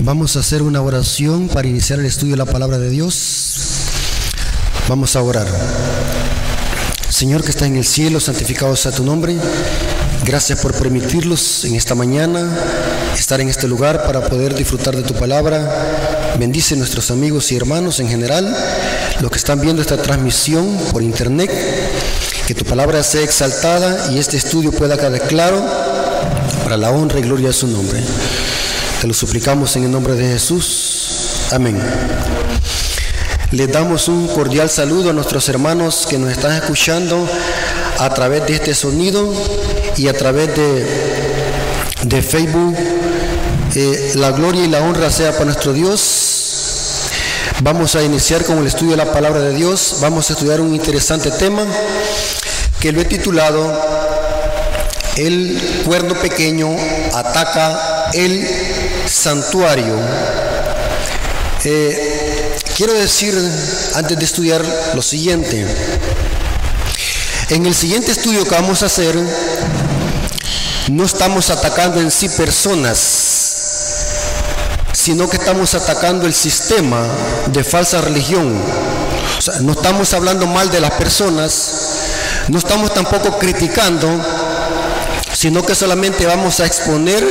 [0.00, 3.56] Vamos a hacer una oración para iniciar el estudio de la palabra de Dios.
[4.88, 5.48] Vamos a orar.
[7.08, 9.36] Señor que está en el cielo, santificado sea tu nombre.
[10.24, 12.48] Gracias por permitirlos en esta mañana
[13.18, 16.36] estar en este lugar para poder disfrutar de tu palabra.
[16.38, 18.56] Bendice a nuestros amigos y hermanos en general,
[19.20, 21.50] los que están viendo esta transmisión por internet.
[22.46, 25.60] Que tu palabra sea exaltada y este estudio pueda quedar claro
[26.62, 28.00] para la honra y gloria de su nombre.
[29.00, 31.52] Te lo suplicamos en el nombre de Jesús.
[31.52, 31.80] Amén.
[33.52, 37.24] Les damos un cordial saludo a nuestros hermanos que nos están escuchando
[37.98, 39.32] a través de este sonido
[39.96, 40.84] y a través de,
[42.02, 42.76] de Facebook.
[43.76, 47.10] Eh, la gloria y la honra sea para nuestro Dios.
[47.60, 49.98] Vamos a iniciar con el estudio de la palabra de Dios.
[50.00, 51.64] Vamos a estudiar un interesante tema
[52.80, 53.80] que lo he titulado
[55.16, 56.68] El cuerno pequeño
[57.14, 58.87] ataca el
[59.28, 59.94] santuario.
[61.62, 63.34] Eh, quiero decir,
[63.94, 65.66] antes de estudiar, lo siguiente.
[67.50, 69.14] En el siguiente estudio que vamos a hacer,
[70.90, 72.98] no estamos atacando en sí personas,
[74.94, 77.06] sino que estamos atacando el sistema
[77.52, 78.58] de falsa religión.
[79.60, 81.72] No estamos hablando mal de las personas,
[82.48, 84.08] no estamos tampoco criticando,
[85.34, 87.22] sino que solamente vamos a exponer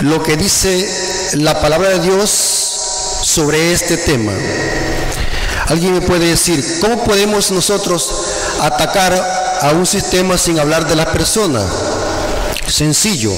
[0.00, 0.86] lo que dice
[1.34, 2.30] la palabra de Dios
[3.22, 4.32] sobre este tema.
[5.68, 8.12] Alguien me puede decir, ¿cómo podemos nosotros
[8.60, 9.12] atacar
[9.60, 11.60] a un sistema sin hablar de la persona?
[12.68, 13.32] Sencillo.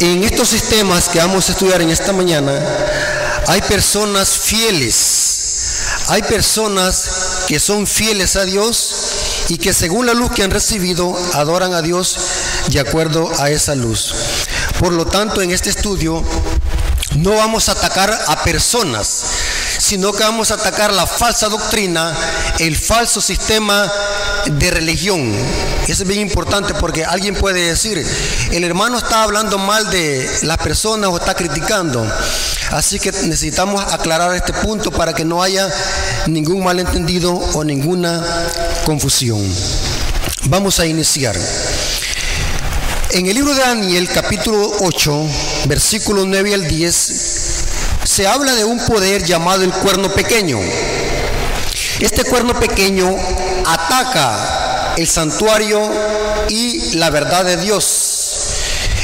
[0.00, 2.52] En estos sistemas que vamos a estudiar en esta mañana,
[3.48, 8.94] hay personas fieles, hay personas que son fieles a Dios
[9.48, 12.16] y que según la luz que han recibido adoran a Dios
[12.68, 14.14] de acuerdo a esa luz.
[14.78, 16.22] Por lo tanto, en este estudio
[17.16, 19.24] no vamos a atacar a personas,
[19.78, 22.16] sino que vamos a atacar la falsa doctrina,
[22.58, 23.90] el falso sistema
[24.46, 25.32] de religión.
[25.88, 28.04] Eso es bien importante porque alguien puede decir,
[28.52, 32.06] el hermano está hablando mal de las personas o está criticando.
[32.72, 35.68] Así que necesitamos aclarar este punto para que no haya
[36.26, 38.24] ningún malentendido o ninguna
[38.84, 39.40] confusión.
[40.48, 41.36] Vamos a iniciar.
[43.16, 45.26] En el libro de Daniel, capítulo 8,
[45.68, 47.12] versículos 9 al 10,
[48.04, 50.60] se habla de un poder llamado el cuerno pequeño.
[51.98, 53.16] Este cuerno pequeño
[53.64, 55.80] ataca el santuario
[56.50, 58.50] y la verdad de Dios.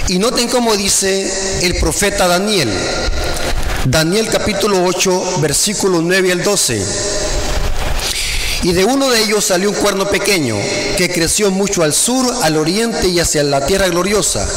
[0.09, 2.71] Y noten cómo dice el profeta Daniel.
[3.87, 7.12] Daniel capítulo 8, versículos 9 al 12.
[8.63, 10.57] Y de uno de ellos salió un cuerno pequeño
[10.97, 14.49] que creció mucho al sur, al oriente y hacia la tierra gloriosa.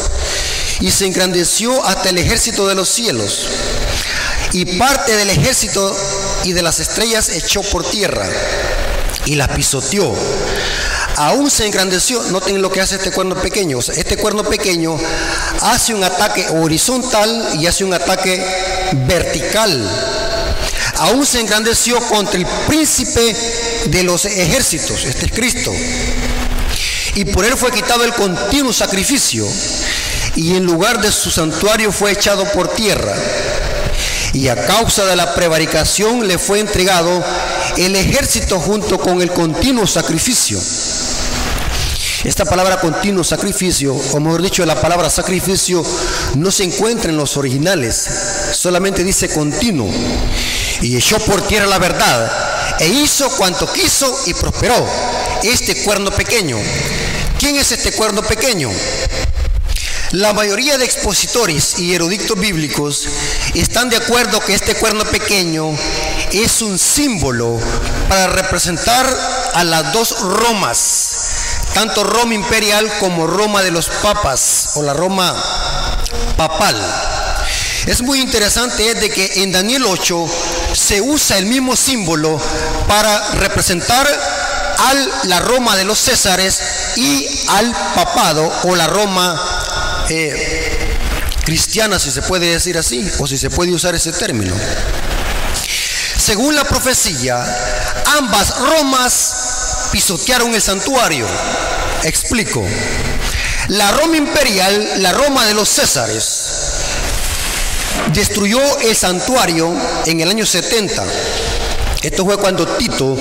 [0.80, 3.48] Y se engrandeció hasta el ejército de los cielos.
[4.52, 5.96] Y parte del ejército
[6.44, 8.28] y de las estrellas echó por tierra
[9.26, 10.14] y la pisoteó.
[11.18, 13.80] Aún se engrandeció, noten lo que hace este cuerno pequeño.
[13.80, 14.98] este cuerno pequeño
[15.62, 18.46] hace un ataque horizontal y hace un ataque
[19.08, 20.15] vertical
[20.98, 23.36] aún se engrandeció contra el príncipe
[23.88, 25.72] de los ejércitos, este es Cristo.
[27.16, 29.48] Y por él fue quitado el continuo sacrificio,
[30.36, 33.16] y en lugar de su santuario fue echado por tierra.
[34.34, 37.24] Y a causa de la prevaricación le fue entregado
[37.78, 40.60] el ejército junto con el continuo sacrificio.
[42.26, 45.86] Esta palabra continuo sacrificio, o mejor dicho, la palabra sacrificio
[46.36, 48.10] no se encuentra en los originales,
[48.52, 49.90] solamente dice continuo
[50.82, 52.32] y echó por tierra la verdad
[52.80, 54.86] e hizo cuanto quiso y prosperó.
[55.44, 56.58] Este cuerno pequeño.
[57.40, 58.72] ¿Quién es este cuerno pequeño?
[60.12, 63.08] La mayoría de expositores y eruditos bíblicos
[63.54, 65.76] están de acuerdo que este cuerno pequeño
[66.32, 67.60] es un símbolo
[68.08, 69.06] para representar
[69.54, 71.18] a las dos Romas,
[71.74, 75.36] tanto Roma imperial como Roma de los papas o la Roma
[76.38, 76.76] papal.
[77.86, 80.26] Es muy interesante es de que en Daniel 8
[80.76, 82.40] se usa el mismo símbolo
[82.88, 84.08] para representar
[84.78, 84.94] a
[85.26, 86.62] la Roma de los Césares
[86.96, 90.98] y al papado o la Roma eh,
[91.44, 94.54] cristiana, si se puede decir así, o si se puede usar ese término.
[96.18, 97.44] Según la profecía,
[98.18, 99.36] ambas Romas
[99.92, 101.28] pisotearon el santuario.
[102.04, 102.66] Explico.
[103.70, 106.35] La Roma imperial, la Roma de los Césares,
[108.16, 109.76] destruyó el santuario
[110.06, 111.04] en el año 70.
[112.02, 113.18] Esto fue cuando Tito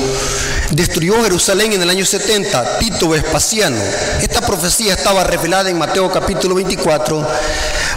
[0.71, 3.77] destruyó Jerusalén en el año 70, Tito Vespasiano.
[4.23, 7.27] Esta profecía estaba revelada en Mateo capítulo 24,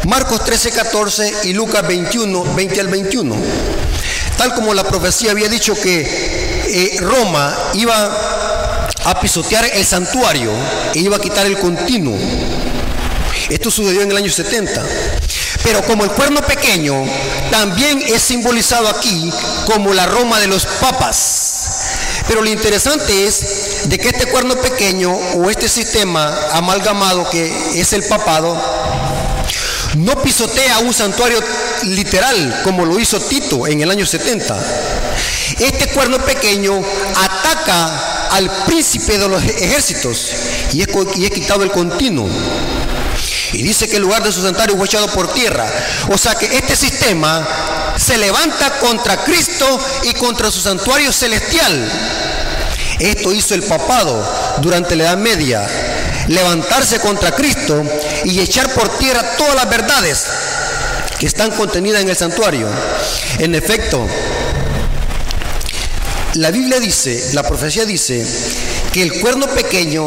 [0.06, 3.36] Marcos 13, 14 y Lucas 21, 20 al 21.
[4.38, 10.52] Tal como la profecía había dicho que eh, Roma iba a pisotear el santuario
[10.96, 12.18] e iba a quitar el continuo.
[13.50, 14.84] Esto sucedió en el año 70.
[15.68, 17.04] Pero como el cuerno pequeño
[17.52, 19.30] también es simbolizado aquí
[19.66, 21.68] como la Roma de los papas.
[22.26, 27.92] Pero lo interesante es de que este cuerno pequeño o este sistema amalgamado que es
[27.92, 28.58] el papado
[29.98, 31.44] no pisotea un santuario
[31.84, 34.58] literal como lo hizo Tito en el año 70.
[35.60, 36.82] Este cuerno pequeño
[37.14, 40.32] ataca al príncipe de los ejércitos
[40.72, 40.88] y es,
[41.18, 42.30] y es quitado el continuo.
[43.54, 45.66] Y dice que el lugar de su santuario fue echado por tierra.
[46.10, 47.48] O sea que este sistema
[47.98, 49.66] se levanta contra Cristo
[50.04, 51.92] y contra su santuario celestial.
[53.00, 54.26] Esto hizo el papado
[54.62, 55.68] durante la Edad Media.
[56.28, 57.84] Levantarse contra Cristo
[58.26, 60.26] y echar por tierra todas las verdades
[61.20, 62.68] que están contenidas en el santuario.
[63.40, 64.06] En efecto,
[66.34, 68.26] la Biblia dice, la profecía dice,
[68.92, 70.04] que el cuerno pequeño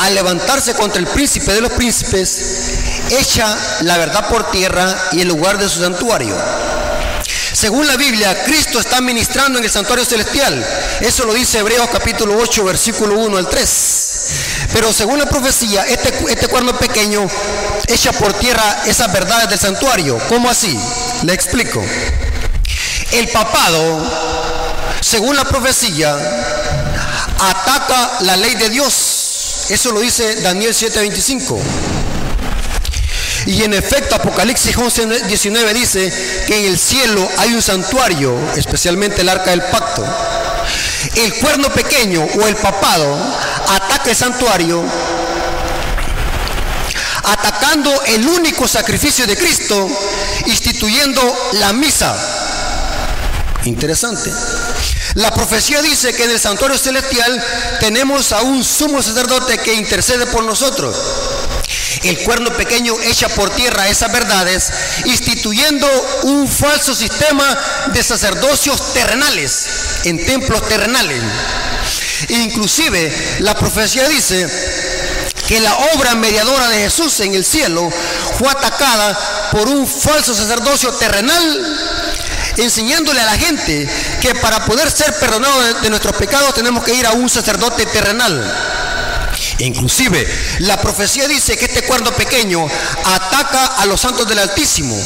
[0.00, 2.40] al levantarse contra el príncipe de los príncipes,
[3.10, 6.34] echa la verdad por tierra y el lugar de su santuario.
[7.52, 10.64] Según la Biblia, Cristo está ministrando en el santuario celestial.
[11.00, 14.26] Eso lo dice Hebreos capítulo 8, versículo 1 al 3.
[14.72, 17.28] Pero según la profecía, este, este cuerno pequeño
[17.86, 20.18] echa por tierra esas verdades del santuario.
[20.28, 20.78] ¿Cómo así?
[21.24, 21.84] Le explico.
[23.12, 24.10] El papado,
[25.02, 26.16] según la profecía,
[27.38, 29.19] ataca la ley de Dios
[29.70, 31.60] eso lo dice Daniel 7:25.
[33.46, 36.12] Y en efecto, Apocalipsis 11, 19 dice
[36.46, 40.04] que en el cielo hay un santuario, especialmente el arca del pacto.
[41.14, 43.16] El cuerno pequeño o el papado
[43.68, 44.84] ataca el santuario,
[47.24, 49.88] atacando el único sacrificio de Cristo,
[50.46, 52.14] instituyendo la misa.
[53.64, 54.30] Interesante.
[55.14, 57.44] La profecía dice que en el santuario celestial
[57.80, 60.96] tenemos a un sumo sacerdote que intercede por nosotros.
[62.02, 64.72] El cuerno pequeño echa por tierra esas verdades,
[65.04, 65.86] instituyendo
[66.22, 67.58] un falso sistema
[67.92, 69.66] de sacerdocios terrenales,
[70.04, 71.20] en templos terrenales.
[72.28, 74.48] Inclusive la profecía dice
[75.48, 77.90] que la obra mediadora de Jesús en el cielo
[78.38, 81.78] fue atacada por un falso sacerdocio terrenal
[82.56, 83.88] enseñándole a la gente
[84.20, 88.54] que para poder ser perdonados de, nuestros pecados tenemos que ir a un sacerdote terrenal.
[89.58, 90.26] Inclusive,
[90.60, 92.66] la profecía dice que este cuerno pequeño
[93.04, 94.96] ataca a los santos del Altísimo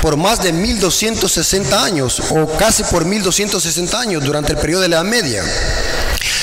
[0.00, 4.96] por más de 1260 años o casi por 1260 años durante el periodo de la
[4.96, 5.42] Edad Media.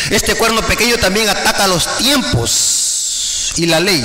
[0.10, 4.01] Este cuerno pequeño también ataca los tiempos y la ley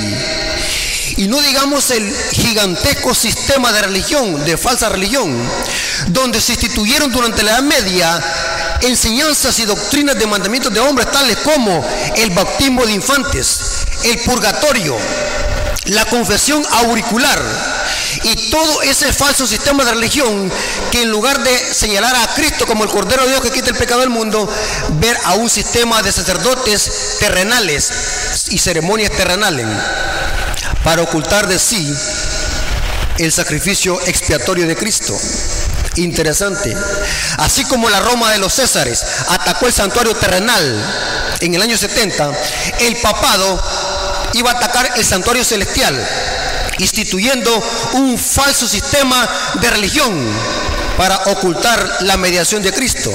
[1.15, 5.33] y no digamos el gigantesco sistema de religión, de falsa religión,
[6.07, 8.23] donde se instituyeron durante la Edad Media
[8.81, 14.97] enseñanzas y doctrinas de mandamientos de hombres tales como el bautismo de infantes, el purgatorio,
[15.85, 17.41] la confesión auricular
[18.23, 20.51] y todo ese falso sistema de religión
[20.91, 23.77] que en lugar de señalar a Cristo como el Cordero de Dios que quita el
[23.77, 24.47] pecado del mundo,
[24.99, 29.65] ver a un sistema de sacerdotes terrenales y ceremonias terrenales
[30.87, 31.93] para ocultar de sí
[33.17, 35.19] el sacrificio expiatorio de Cristo.
[35.97, 36.73] Interesante.
[37.39, 42.31] Así como la Roma de los Césares atacó el santuario terrenal en el año 70,
[42.79, 43.61] el papado
[44.31, 45.93] iba a atacar el santuario celestial,
[46.77, 47.51] instituyendo
[47.95, 50.25] un falso sistema de religión
[50.95, 53.11] para ocultar la mediación de Cristo.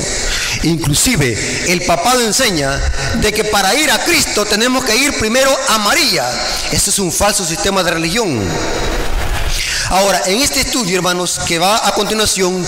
[0.62, 2.70] Inclusive el papado enseña
[3.16, 6.24] de que para ir a Cristo tenemos que ir primero a María.
[6.70, 8.40] Este es un falso sistema de religión.
[9.90, 12.64] Ahora, en este estudio, hermanos, que va a continuación,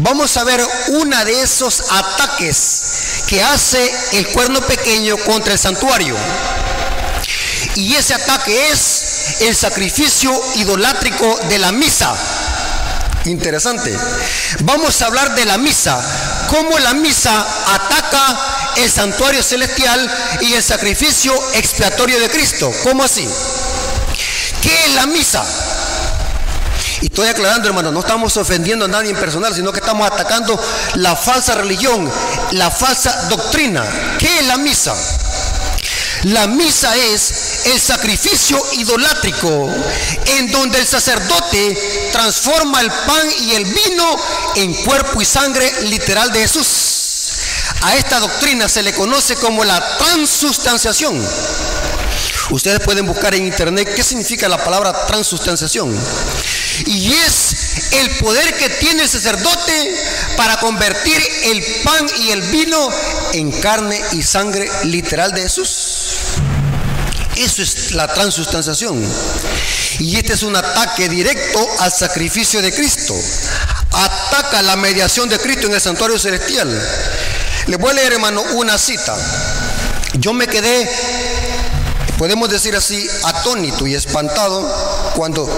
[0.00, 6.16] vamos a ver una de esos ataques que hace el cuerno pequeño contra el santuario.
[7.74, 12.14] Y ese ataque es el sacrificio idolátrico de la misa.
[13.26, 13.96] Interesante.
[14.60, 16.00] Vamos a hablar de la misa,
[16.48, 18.38] cómo la misa ataca
[18.76, 20.10] el santuario celestial
[20.40, 22.72] y el sacrificio expiatorio de Cristo.
[22.82, 23.28] ¿Cómo así?
[24.62, 25.44] ¿Qué es la misa?
[27.02, 30.58] Y estoy aclarando, hermano, no estamos ofendiendo a nadie en personal, sino que estamos atacando
[30.94, 32.10] la falsa religión,
[32.52, 33.84] la falsa doctrina.
[34.18, 34.94] ¿Qué es la misa?
[36.24, 39.68] La misa es el sacrificio idolátrico
[40.26, 44.16] en donde el sacerdote transforma el pan y el vino
[44.56, 46.90] en cuerpo y sangre literal de Jesús.
[47.82, 51.20] A esta doctrina se le conoce como la transustanciación.
[52.50, 55.96] Ustedes pueden buscar en internet qué significa la palabra transustanciación.
[56.86, 59.94] Y es el poder que tiene el sacerdote
[60.36, 62.88] para convertir el pan y el vino
[63.34, 65.99] en carne y sangre literal de Jesús.
[67.36, 69.02] Eso es la transustanciación.
[69.98, 73.14] Y este es un ataque directo al sacrificio de Cristo.
[73.92, 76.68] Ataca la mediación de Cristo en el santuario celestial.
[77.66, 79.16] Le voy a leer, hermano, una cita.
[80.14, 80.90] Yo me quedé,
[82.18, 85.48] podemos decir así, atónito y espantado cuando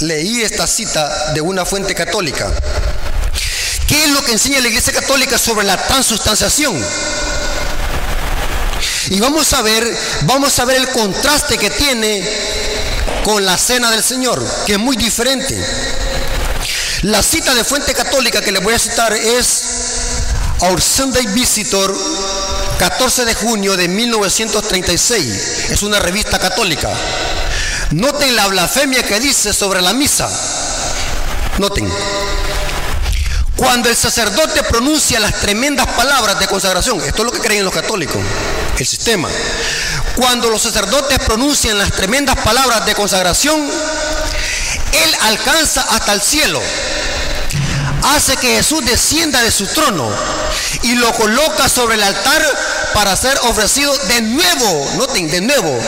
[0.00, 2.50] leí esta cita de una fuente católica.
[3.86, 6.84] ¿Qué es lo que enseña la Iglesia Católica sobre la transustanciación?
[9.10, 12.24] Y vamos a ver, vamos a ver el contraste que tiene
[13.24, 15.56] con la cena del Señor, que es muy diferente.
[17.02, 19.62] La cita de fuente católica que les voy a citar es
[20.60, 21.96] Our Sunday Visitor,
[22.78, 25.70] 14 de junio de 1936.
[25.70, 26.90] Es una revista católica.
[27.92, 30.28] Noten la blasfemia que dice sobre la misa.
[31.58, 31.88] Noten.
[33.56, 37.72] Cuando el sacerdote pronuncia las tremendas palabras de consagración, esto es lo que creen los
[37.72, 38.20] católicos,
[38.82, 39.28] el sistema.
[40.16, 43.68] Cuando los sacerdotes pronuncian las tremendas palabras de consagración,
[44.92, 46.60] Él alcanza hasta el cielo.
[48.02, 50.08] Hace que Jesús descienda de su trono
[50.82, 52.42] y lo coloca sobre el altar
[52.94, 55.78] para ser ofrecido de nuevo, noten, de nuevo,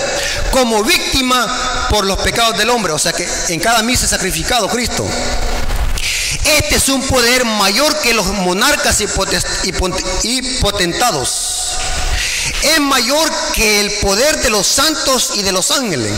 [0.50, 2.92] como víctima por los pecados del hombre.
[2.92, 5.06] O sea que en cada misa es sacrificado Cristo.
[6.44, 11.47] Este es un poder mayor que los monarcas y potentados.
[12.62, 16.12] Es mayor que el poder de los santos y de los ángeles.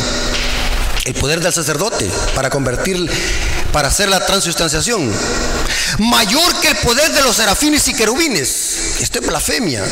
[1.05, 3.11] El poder del sacerdote para convertir,
[3.73, 5.13] para hacer la transustanciación.
[5.99, 8.97] Mayor que el poder de los serafines y querubines.
[9.01, 9.85] Esto es blasfemia.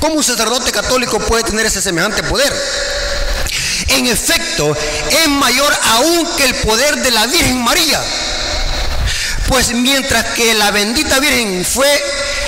[0.00, 2.52] ¿Cómo un sacerdote católico puede tener ese semejante poder?
[3.88, 4.76] En efecto,
[5.10, 8.00] es mayor aún que el poder de la Virgen María
[9.48, 11.86] pues mientras que la bendita Virgen fue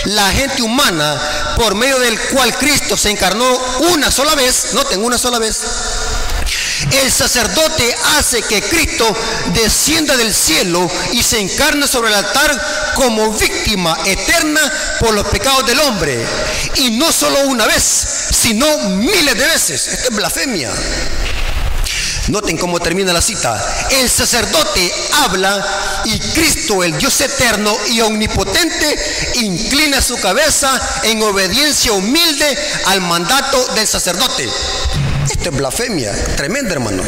[0.06, 3.46] la gente humana por medio del cual Cristo se encarnó
[3.92, 5.62] una sola vez, noten una sola vez,
[6.92, 9.06] el sacerdote hace que Cristo
[9.54, 14.60] descienda del cielo y se encarne sobre el altar como víctima eterna
[15.00, 16.24] por los pecados del hombre.
[16.76, 19.88] Y no solo una vez, sino miles de veces.
[19.88, 20.70] Esto es blasfemia.
[22.28, 23.86] Noten cómo termina la cita.
[23.90, 24.92] El sacerdote
[25.24, 28.98] habla y Cristo, el Dios eterno y omnipotente,
[29.42, 34.48] inclina su cabeza en obediencia humilde al mandato del sacerdote.
[35.30, 37.04] Esto es blasfemia, tremenda hermano.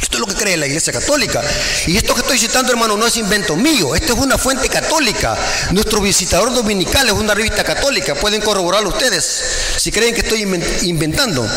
[0.00, 1.40] Esto es lo que cree la Iglesia Católica.
[1.86, 3.94] Y esto que estoy citando, hermano, no es invento mío.
[3.94, 5.36] Esto es una fuente católica.
[5.70, 8.14] Nuestro visitador dominical es una revista católica.
[8.14, 9.44] Pueden corroborarlo ustedes
[9.76, 10.42] si creen que estoy
[10.82, 11.48] inventando.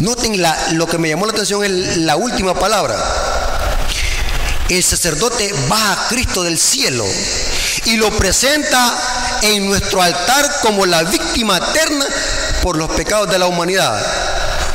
[0.00, 0.42] Noten
[0.72, 2.96] lo que me llamó la atención es la última palabra.
[4.70, 7.04] El sacerdote baja a Cristo del cielo
[7.84, 12.06] y lo presenta en nuestro altar como la víctima eterna
[12.62, 14.00] por los pecados de la humanidad.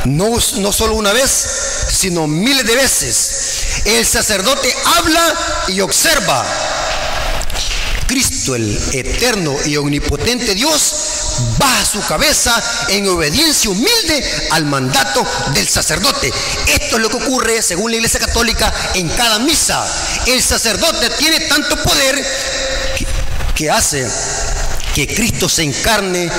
[0.06, 1.48] No, no solo una vez,
[1.90, 3.82] sino miles de veces.
[3.86, 5.34] El sacerdote habla
[5.70, 6.46] y observa.
[8.06, 10.94] Cristo, el eterno y omnipotente Dios,
[11.58, 16.32] baja su cabeza en obediencia humilde al mandato del sacerdote.
[16.68, 19.86] Esto es lo que ocurre, según la Iglesia Católica, en cada misa.
[20.26, 22.26] El sacerdote tiene tanto poder
[23.56, 24.08] que, hace
[24.94, 26.30] que Cristo se encarne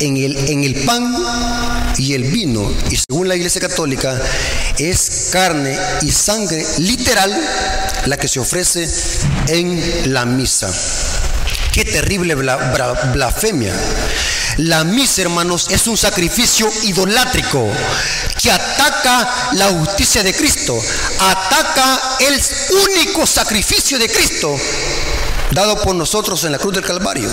[0.00, 1.16] en el, en el pan
[1.98, 2.72] y el vino.
[2.90, 4.20] Y según la Iglesia Católica,
[4.78, 7.34] es carne y sangre literal
[8.06, 8.88] la que se ofrece
[9.48, 10.72] en la misa.
[11.78, 13.72] Qué terrible blasfemia.
[14.56, 17.70] La misa, hermanos, es un sacrificio idolátrico
[18.42, 20.76] que ataca la justicia de Cristo,
[21.20, 22.42] ataca el
[22.88, 24.56] único sacrificio de Cristo
[25.52, 27.30] dado por nosotros en la cruz del Calvario.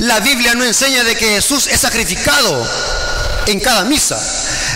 [0.00, 2.68] La Biblia no enseña de que Jesús es sacrificado
[3.46, 4.22] en cada misa.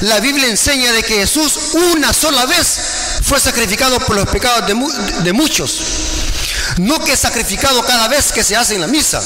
[0.01, 2.81] La Biblia enseña de que Jesús una sola vez
[3.25, 5.98] fue sacrificado por los pecados de muchos
[6.79, 9.23] no que es sacrificado cada vez que se hace en la misa.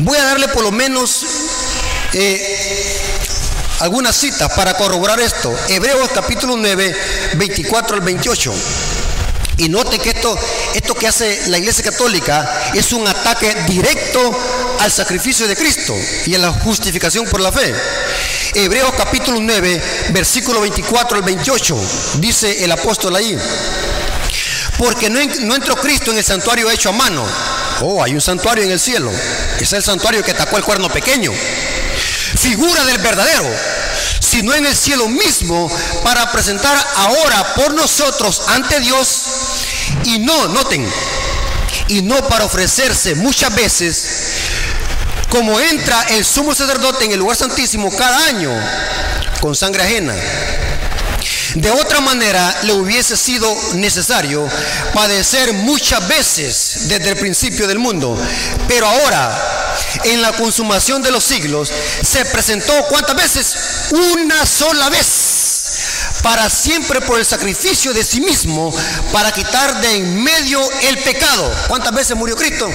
[0.00, 1.24] Voy a darle por lo menos
[2.12, 3.00] eh,
[3.80, 5.54] algunas citas para corroborar esto.
[5.68, 6.96] Hebreos capítulo 9,
[7.34, 8.54] 24 al 28.
[9.58, 10.38] Y note que esto,
[10.74, 14.38] esto que hace la Iglesia Católica es un ataque directo
[14.80, 15.94] al sacrificio de Cristo
[16.26, 17.74] y a la justificación por la fe.
[18.54, 21.76] Hebreos capítulo 9, versículo 24 al 28,
[22.18, 23.38] dice el apóstol ahí
[24.78, 25.20] porque no,
[25.54, 27.26] entró Cristo en el santuario hecho a mano,
[27.82, 29.12] Oh, hay un santuario en el cielo.
[29.60, 31.30] Es el santuario que tacó el cuerno pequeño.
[32.38, 33.44] Figura del verdadero,
[34.20, 35.70] sino en el cielo mismo,
[36.02, 39.24] para presentar ahora por nosotros ante Dios.
[40.04, 40.90] Y no, noten,
[41.88, 44.08] y no para ofrecerse muchas veces,
[45.28, 48.50] como entra el sumo sacerdote en el lugar santísimo cada año,
[49.40, 50.14] con sangre ajena
[51.56, 54.46] de otra manera, le hubiese sido necesario
[54.92, 58.14] padecer muchas veces desde el principio del mundo.
[58.68, 61.72] Pero ahora, en la consumación de los siglos,
[62.02, 63.56] se presentó cuántas veces?
[63.90, 68.74] Una sola vez para siempre por el sacrificio de sí mismo,
[69.10, 71.50] para quitar de en medio el pecado.
[71.68, 72.70] ¿Cuántas veces murió Cristo?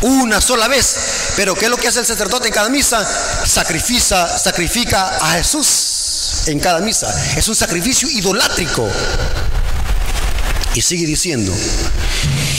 [0.00, 0.96] Una sola vez.
[1.36, 3.06] Pero ¿qué es lo que hace el sacerdote en cada misa?
[3.46, 5.87] Sacrifica, sacrifica a Jesús
[6.50, 7.12] en cada misa.
[7.36, 8.88] Es un sacrificio idolátrico.
[10.74, 11.52] Y sigue diciendo,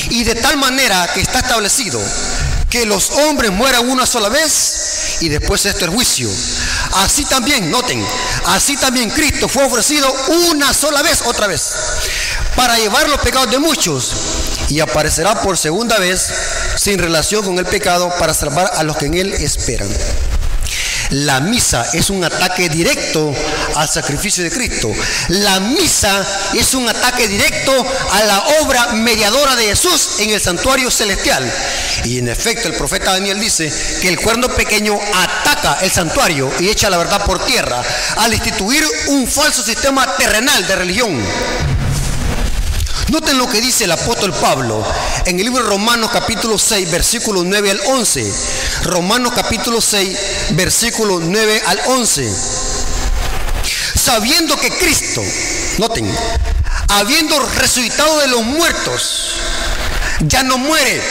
[0.09, 2.01] y de tal manera que está establecido
[2.69, 6.29] que los hombres mueran una sola vez y después esto el juicio.
[6.95, 8.03] Así también, noten,
[8.47, 10.13] así también Cristo fue ofrecido
[10.49, 11.73] una sola vez, otra vez,
[12.55, 14.11] para llevar los pecados de muchos
[14.69, 16.27] y aparecerá por segunda vez
[16.77, 19.89] sin relación con el pecado para salvar a los que en él esperan.
[21.09, 23.33] La misa es un ataque directo
[23.75, 24.91] al sacrificio de Cristo.
[25.29, 30.91] La misa es un ataque directo a la obra mediadora de Jesús en el santuario
[30.91, 31.51] celestial.
[32.05, 33.71] Y en efecto el profeta Daniel dice
[34.01, 37.81] que el cuerno pequeño ataca el santuario y echa la verdad por tierra
[38.17, 41.23] al instituir un falso sistema terrenal de religión.
[43.09, 44.85] Noten lo que dice el apóstol Pablo
[45.25, 48.33] en el libro de Romanos capítulo 6, versículo 9 al 11.
[48.83, 50.17] Romanos capítulo 6,
[50.51, 52.58] versículo 9 al 11.
[54.09, 55.23] Sabiendo que Cristo,
[55.77, 56.11] noten,
[56.87, 59.33] habiendo resucitado de los muertos,
[60.21, 61.01] ya no muere.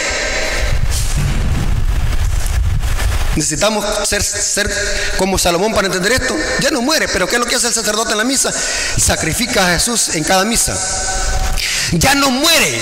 [3.37, 4.69] Necesitamos ser, ser,
[5.17, 6.37] como Salomón para entender esto.
[6.61, 8.52] Ya no muere, pero ¿qué es lo que hace el sacerdote en la misa?
[8.52, 10.76] Sacrifica a Jesús en cada misa
[11.93, 12.81] ya no muere.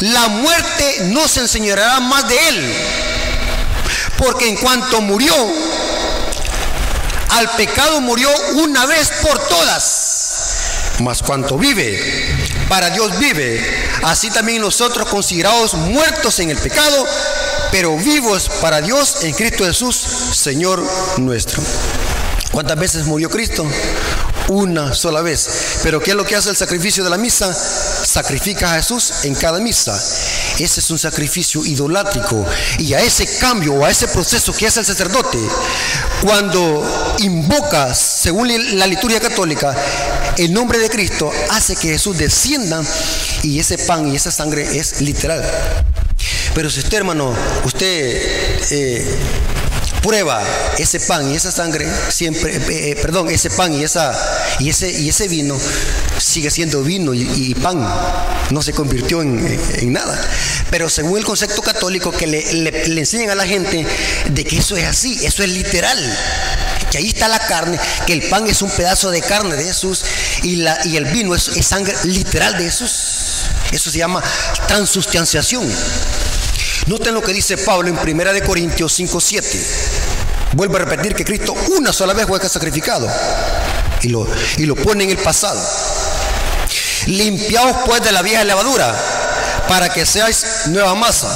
[0.00, 2.74] La muerte no se enseñará más de él.
[4.18, 5.34] Porque en cuanto murió,
[7.30, 10.16] al pecado murió una vez por todas.
[11.00, 12.00] Mas cuanto vive,
[12.68, 13.60] para Dios vive.
[14.02, 17.06] Así también nosotros considerados muertos en el pecado,
[17.70, 20.82] pero vivos para Dios en Cristo Jesús, Señor
[21.18, 21.62] nuestro.
[22.50, 23.66] ¿Cuántas veces murió Cristo?
[24.48, 25.80] Una sola vez.
[25.82, 27.52] Pero ¿qué es lo que hace el sacrificio de la misa?
[27.52, 30.00] Sacrifica a Jesús en cada misa.
[30.58, 32.44] Ese es un sacrificio idolátrico.
[32.78, 35.38] Y a ese cambio o a ese proceso que hace el sacerdote,
[36.22, 39.76] cuando invoca, según la liturgia católica,
[40.36, 42.82] el nombre de Cristo, hace que Jesús descienda
[43.42, 45.44] y ese pan y esa sangre es literal.
[46.54, 48.62] Pero si usted, hermano, usted...
[48.70, 49.18] Eh,
[50.06, 50.40] prueba
[50.78, 54.16] ese pan y esa sangre, siempre, eh, eh, perdón, ese pan y, esa,
[54.60, 55.58] y, ese, y ese vino
[56.18, 57.84] sigue siendo vino y, pan,
[58.50, 60.20] no se convirtió en, nada.
[60.70, 63.86] Pero según el concepto católico que le, le, enseñan a la gente
[64.30, 65.98] de que eso es así, eso es literal,
[66.90, 70.04] que ahí está la carne, que el pan es un pedazo de carne de Jesús
[70.42, 73.46] y, la, y el vino es, sangre literal de Jesús.
[73.72, 74.22] Eso se llama
[74.68, 75.68] transustanciación.
[76.86, 79.66] Noten lo que dice Pablo en 1 Corintios 5, 7.
[80.52, 83.10] Vuelvo a repetir que Cristo una sola vez fue sacrificado
[84.02, 85.60] y lo, y lo pone en el pasado.
[87.06, 88.94] Limpiaos pues de la vieja levadura
[89.68, 91.28] para que seáis nueva masa,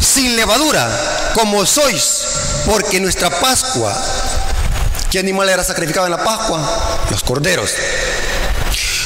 [0.00, 0.88] sin levadura,
[1.34, 2.24] como sois,
[2.66, 3.96] porque nuestra Pascua,
[5.10, 7.04] ¿qué animal era sacrificado en la Pascua?
[7.10, 7.70] Los corderos.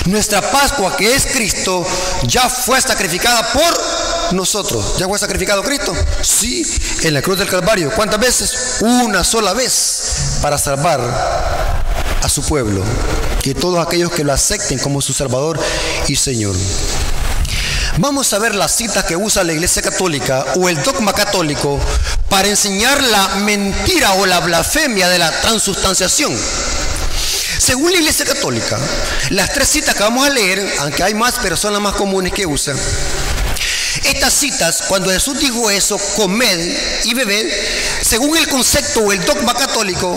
[0.07, 1.85] Nuestra Pascua, que es Cristo,
[2.23, 4.97] ya fue sacrificada por nosotros.
[4.99, 5.93] ¿Ya fue sacrificado Cristo?
[6.23, 6.65] Sí,
[7.03, 7.91] en la cruz del Calvario.
[7.95, 8.77] ¿Cuántas veces?
[8.81, 11.01] Una sola vez para salvar
[12.23, 12.85] a su pueblo.
[13.47, 15.61] Que todos aquellos que lo acepten como su Salvador
[16.09, 16.57] y Señor.
[17.99, 21.79] Vamos a ver las citas que usa la Iglesia Católica o el dogma católico
[22.29, 26.37] para enseñar la mentira o la blasfemia de la transustanciación.
[27.59, 28.81] Según la Iglesia Católica,
[29.31, 32.33] las tres citas que vamos a leer, aunque hay más, pero son las más comunes
[32.33, 32.77] que usan,
[34.07, 37.49] estas citas, cuando Jesús dijo eso, comed y bebed,
[38.03, 40.17] según el concepto o el dogma católico,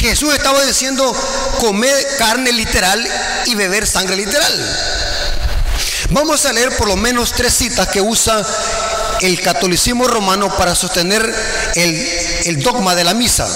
[0.00, 1.14] Jesús estaba diciendo
[1.60, 3.06] comer carne literal
[3.44, 4.76] y beber sangre literal.
[6.08, 8.44] Vamos a leer por lo menos tres citas que usa
[9.20, 11.22] el catolicismo romano para sostener
[11.74, 13.46] el, dogma de la misa.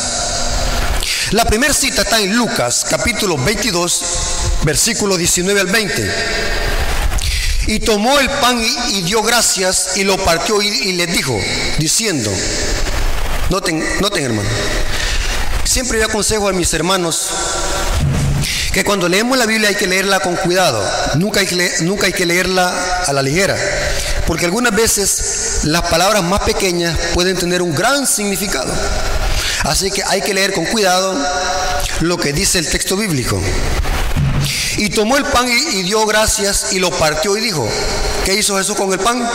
[1.30, 4.04] La primera cita está en Lucas capítulo 22,
[4.64, 6.14] versículo 19 al 20.
[7.68, 11.40] Y tomó el pan y, dio gracias y lo partió y, y les dijo,
[11.78, 12.30] diciendo,
[13.48, 14.50] noten, noten hermano,
[15.74, 17.30] siempre yo aconsejo a mis hermanos
[18.72, 20.80] que cuando leemos la Biblia hay que leerla con cuidado,
[21.16, 22.72] nunca hay que, nunca hay que leerla
[23.04, 23.56] a la ligera,
[24.24, 28.72] porque algunas veces las palabras más pequeñas pueden tener un gran significado.
[29.64, 31.18] Así que hay que leer con cuidado
[32.02, 33.42] lo que dice el texto bíblico.
[34.76, 37.68] Y tomó el pan y, dio gracias y lo partió y dijo,
[38.24, 39.28] ¿qué hizo Jesús con el pan?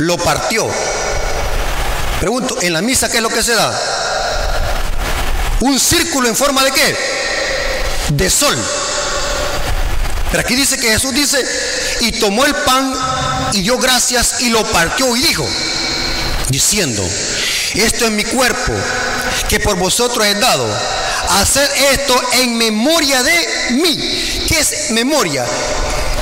[0.00, 0.68] Lo partió.
[2.20, 3.97] Pregunto, ¿en la misa qué es lo que se da?
[5.60, 6.96] Un círculo en forma de qué?
[8.10, 8.56] De sol.
[10.30, 11.44] Pero aquí dice que Jesús dice,
[12.00, 12.92] y tomó el pan
[13.52, 15.48] y dio gracias y lo partió y dijo,
[16.48, 17.02] diciendo,
[17.74, 18.72] esto es mi cuerpo
[19.48, 20.68] que por vosotros he dado
[21.40, 23.96] hacer esto en memoria de mí.
[24.48, 25.44] ¿Qué es memoria?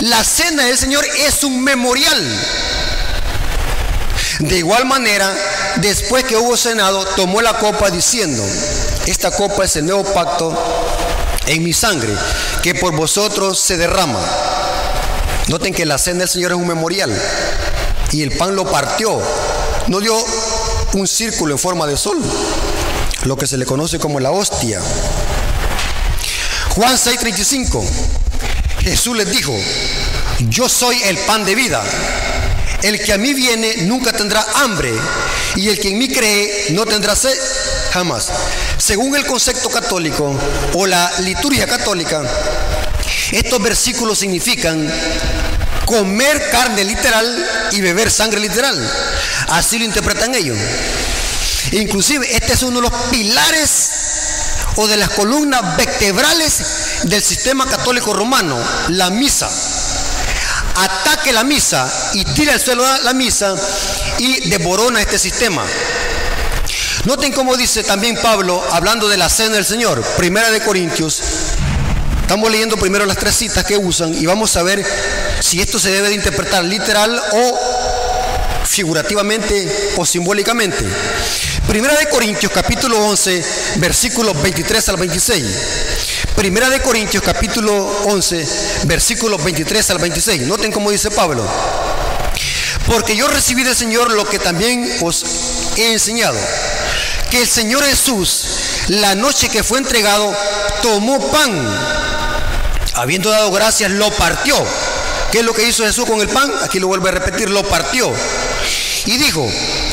[0.00, 2.40] La cena del Señor es un memorial.
[4.40, 5.34] De igual manera,
[5.76, 8.44] después que hubo cenado, tomó la copa diciendo,
[9.06, 10.52] esta copa es el nuevo pacto
[11.46, 12.12] en mi sangre,
[12.62, 14.20] que por vosotros se derrama.
[15.48, 17.16] Noten que la cena del Señor es un memorial
[18.12, 19.20] y el pan lo partió,
[19.86, 20.16] no dio
[20.94, 22.18] un círculo en forma de sol
[23.24, 24.80] lo que se le conoce como la hostia.
[26.70, 27.82] Juan 6:35,
[28.80, 29.54] Jesús les dijo,
[30.48, 31.82] yo soy el pan de vida.
[32.82, 34.92] El que a mí viene nunca tendrá hambre
[35.56, 37.36] y el que en mí cree no tendrá sed
[37.92, 38.28] jamás.
[38.86, 40.38] Según el concepto católico
[40.74, 42.22] o la liturgia católica,
[43.32, 44.88] estos versículos significan
[45.84, 48.78] comer carne literal y beber sangre literal.
[49.48, 50.56] Así lo interpretan ellos.
[51.72, 53.90] Inclusive este es uno de los pilares
[54.76, 56.62] o de las columnas vertebrales
[57.02, 58.56] del sistema católico romano,
[58.90, 59.50] la misa.
[60.76, 63.52] Ataque la misa y tira al suelo la misa
[64.18, 65.64] y devorona este sistema.
[67.06, 71.22] Noten cómo dice también Pablo, hablando de la cena del Señor, primera de Corintios.
[72.22, 74.84] Estamos leyendo primero las tres citas que usan y vamos a ver
[75.38, 77.60] si esto se debe de interpretar literal o
[78.64, 80.84] figurativamente o simbólicamente.
[81.68, 83.44] Primera de Corintios capítulo 11,
[83.76, 85.46] versículos 23 al 26.
[86.34, 88.48] Primera de Corintios capítulo 11,
[88.82, 90.42] versículos 23 al 26.
[90.42, 91.48] Noten cómo dice Pablo.
[92.84, 95.24] Porque yo recibí del Señor lo que también os
[95.76, 96.36] he enseñado.
[97.36, 98.44] El Señor Jesús,
[98.88, 100.34] la noche que fue entregado,
[100.80, 101.52] tomó pan.
[102.94, 104.56] Habiendo dado gracias, lo partió.
[105.30, 106.50] ¿Qué es lo que hizo Jesús con el pan?
[106.62, 108.10] Aquí lo vuelve a repetir, lo partió.
[109.04, 109.46] Y dijo,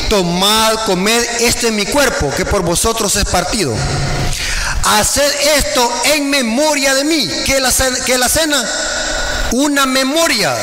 [0.08, 3.74] tomad, comed, este es mi cuerpo, que por vosotros es partido.
[4.82, 7.28] Haced esto en memoria de mí.
[7.44, 7.70] que la,
[8.06, 8.64] que la cena?
[9.52, 10.56] Una memoria.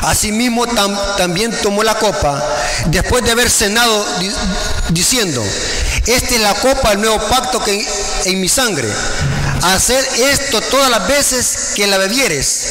[0.00, 0.66] Asimismo
[1.16, 2.42] también tomó la copa
[2.86, 4.06] después de haber cenado
[4.90, 5.44] diciendo,
[6.06, 7.86] esta es la copa del nuevo pacto que
[8.24, 8.88] en, mi sangre.
[9.62, 12.66] Haced esto todas las veces que la bebieres.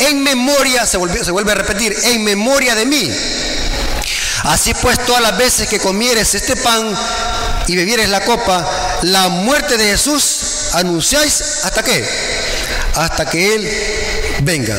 [0.00, 3.10] En memoria, se, se vuelve a repetir, en memoria de mí.
[4.44, 6.96] Así pues, todas las veces que comieres este pan
[7.66, 8.64] y bebieres la copa,
[9.02, 12.08] la muerte de Jesús anunciáis hasta qué?
[12.94, 13.70] Hasta que Él
[14.42, 14.76] venga.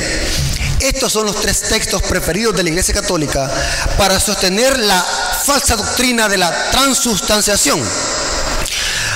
[0.80, 3.52] Estos son los tres textos preferidos de la Iglesia Católica
[3.98, 5.04] para sostener la
[5.48, 7.82] falsa doctrina de la transustanciación.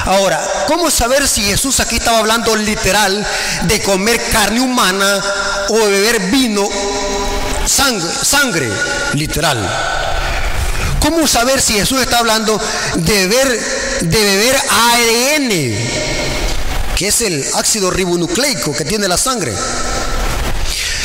[0.05, 3.27] Ahora, ¿cómo saber si Jesús aquí estaba hablando literal
[3.63, 5.21] de comer carne humana
[5.67, 6.69] o beber vino,
[7.65, 8.69] sangre, sangre
[9.13, 9.59] literal?
[11.01, 12.57] ¿Cómo saber si Jesús está hablando
[12.95, 13.59] de beber,
[13.99, 15.49] de beber ARN,
[16.95, 19.53] que es el ácido ribonucleico que tiene la sangre?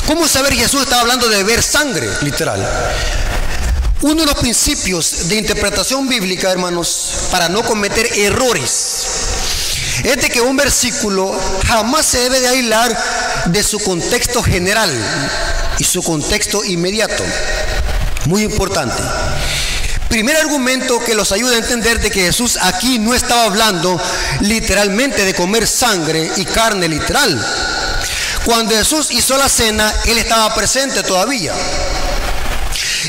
[0.07, 2.65] ¿Cómo saber Jesús está hablando de beber sangre, literal?
[4.03, 9.07] Uno de los principios de interpretación bíblica, hermanos, para no cometer errores,
[10.05, 11.35] es de que un versículo
[11.67, 12.97] jamás se debe de aislar
[13.47, 14.93] de su contexto general
[15.79, 17.25] y su contexto inmediato.
[18.27, 19.03] Muy importante.
[20.11, 23.99] Primer argumento que los ayuda a entender de que Jesús aquí no estaba hablando
[24.41, 27.45] literalmente de comer sangre y carne literal.
[28.45, 31.55] Cuando Jesús hizo la cena, Él estaba presente todavía.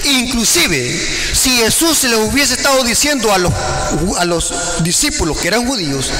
[0.05, 3.53] Inclusive, si Jesús le hubiese estado diciendo a los,
[4.17, 6.11] a los discípulos que eran judíos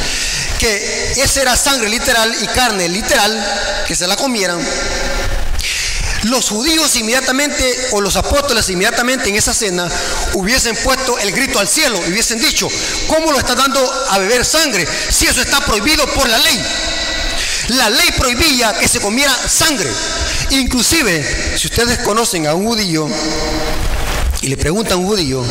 [0.58, 4.60] que esa era sangre literal y carne literal, que se la comieran,
[6.24, 9.90] los judíos inmediatamente, o los apóstoles inmediatamente en esa cena,
[10.34, 12.68] hubiesen puesto el grito al cielo y hubiesen dicho,
[13.08, 16.62] ¿cómo lo está dando a beber sangre si eso está prohibido por la ley?
[17.70, 19.92] La ley prohibía que se comiera sangre.
[20.52, 23.08] Inclusive, si ustedes conocen a un judío
[24.42, 25.44] y le preguntan a un judío,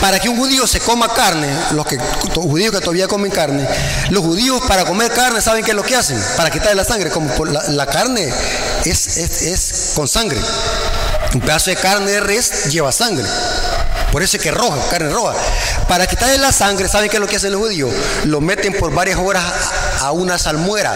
[0.00, 1.98] para que un judío se coma carne, los, que,
[2.34, 3.68] judíos que todavía comen carne,
[4.10, 6.20] los judíos para comer carne, ¿saben qué es lo que hacen?
[6.36, 8.32] Para quitarle la sangre, como la, carne
[8.84, 10.38] es, es con sangre.
[11.34, 13.24] Un pedazo de carne de res lleva sangre.
[14.10, 15.34] Por eso es que es roja, carne roja.
[15.88, 17.90] Para quitarle la sangre, ¿saben qué es lo que hacen los judíos?
[18.24, 19.44] Lo meten por varias horas
[20.00, 20.94] a una salmuera.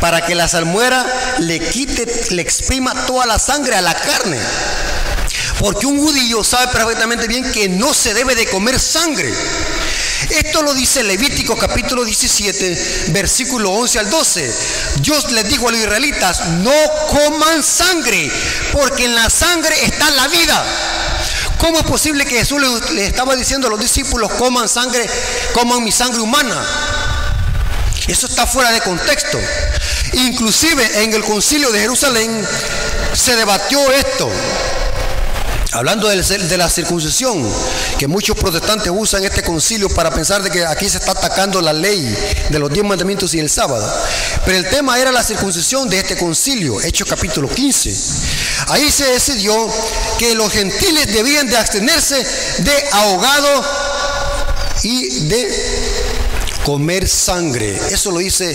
[0.00, 1.04] Para que la salmuera
[1.38, 4.38] le quite, le exprima toda la sangre a la carne.
[5.58, 9.32] Porque un judío sabe perfectamente bien que no se debe de comer sangre.
[10.30, 14.54] Esto lo dice Levítico capítulo 17, versículo 11 al 12.
[15.00, 16.72] Dios les dijo a los israelitas, no
[17.08, 18.30] coman sangre,
[18.72, 20.64] porque en la sangre está la vida.
[21.58, 22.60] ¿Cómo es posible que Jesús
[22.92, 25.08] le, estaba diciendo a los discípulos, coman sangre,
[25.54, 26.64] coman mi sangre humana?
[28.06, 29.38] Eso está fuera de contexto.
[30.12, 32.46] Inclusive en el concilio de Jerusalén
[33.14, 34.30] se debatió esto.
[35.72, 37.46] Hablando de la circuncisión,
[37.98, 41.74] que muchos protestantes usan este concilio para pensar de que aquí se está atacando la
[41.74, 42.16] ley
[42.48, 43.86] de los diez mandamientos y el sábado.
[44.46, 47.94] Pero el tema era la circuncisión de este concilio, Hechos capítulo 15.
[48.68, 49.68] Ahí se decidió
[50.18, 52.16] que los gentiles debían de abstenerse
[52.58, 53.64] de ahogado
[54.82, 55.97] y de
[56.68, 57.80] comer sangre.
[57.90, 58.54] Eso lo dice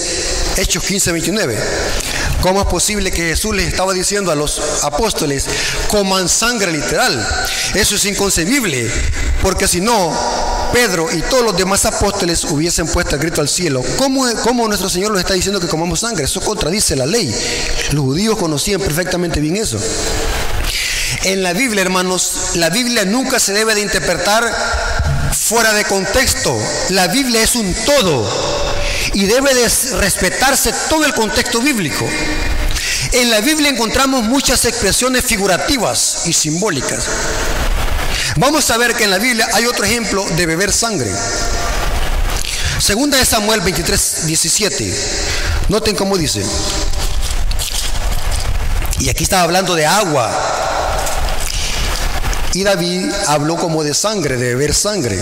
[0.57, 1.57] Hechos 15, 29.
[2.43, 5.47] ¿Cómo es posible que Jesús les estaba diciendo a los apóstoles,
[5.87, 7.27] coman sangre literal?
[7.73, 8.87] Eso es inconcebible,
[9.41, 10.15] porque si no,
[10.71, 13.83] Pedro y todos los demás apóstoles hubiesen puesto el grito al cielo.
[13.97, 16.25] ¿Cómo, ¿Cómo, nuestro Señor nos está diciendo que comamos sangre?
[16.25, 17.33] Eso contradice la ley.
[17.93, 19.79] Los judíos conocían perfectamente bien eso.
[21.23, 24.43] En la Biblia, hermanos, la Biblia nunca se debe de interpretar
[25.33, 26.57] fuera de contexto.
[26.89, 28.29] La Biblia es un todo
[29.13, 32.07] y debe de respetarse todo el contexto bíblico.
[33.11, 37.05] En la Biblia encontramos muchas expresiones figurativas y simbólicas.
[38.37, 41.11] Vamos a ver que en la Biblia hay otro ejemplo de beber sangre.
[42.79, 44.93] Segunda de Samuel 23, 17.
[45.69, 46.43] Noten cómo dice.
[48.99, 50.72] Y aquí estaba hablando de agua.
[52.53, 55.19] Y David habló como de sangre, de beber sangre.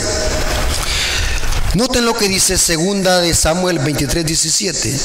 [1.76, 5.00] Noten lo que dice segunda de Samuel 23, 17.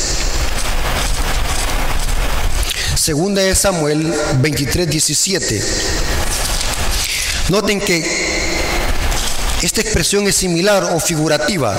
[2.97, 5.63] Segunda de Samuel 23, 17.
[7.51, 8.05] Noten que
[9.63, 11.79] esta expresión es similar o figurativa.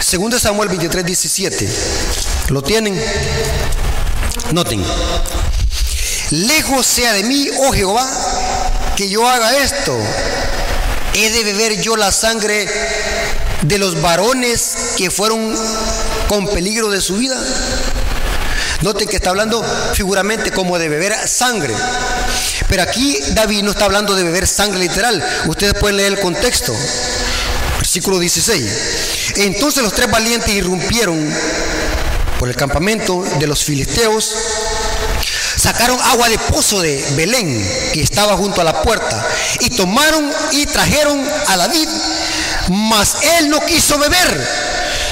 [0.00, 1.68] Segunda de Samuel 23, 17.
[2.48, 2.98] ¿Lo tienen?
[4.52, 4.82] Noten.
[6.30, 8.06] Lejos sea de mí, oh Jehová,
[8.98, 9.96] que yo haga esto.
[11.14, 12.68] He de beber yo la sangre
[13.62, 15.56] de los varones que fueron
[16.26, 17.40] con peligro de su vida.
[18.80, 21.76] Noten que está hablando figuramente como de beber sangre.
[22.68, 25.24] Pero aquí David no está hablando de beber sangre literal.
[25.46, 26.74] Ustedes pueden leer el contexto.
[27.76, 29.32] Versículo 16.
[29.36, 31.32] Entonces los tres valientes irrumpieron
[32.40, 34.34] por el campamento de los filisteos.
[35.58, 39.26] Sacaron agua de pozo de Belén, que estaba junto a la puerta,
[39.60, 41.88] y tomaron y trajeron a David
[42.70, 44.48] mas él no quiso beber,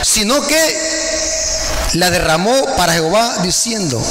[0.02, 0.78] sino que
[1.94, 4.02] la derramó para Jehová diciendo,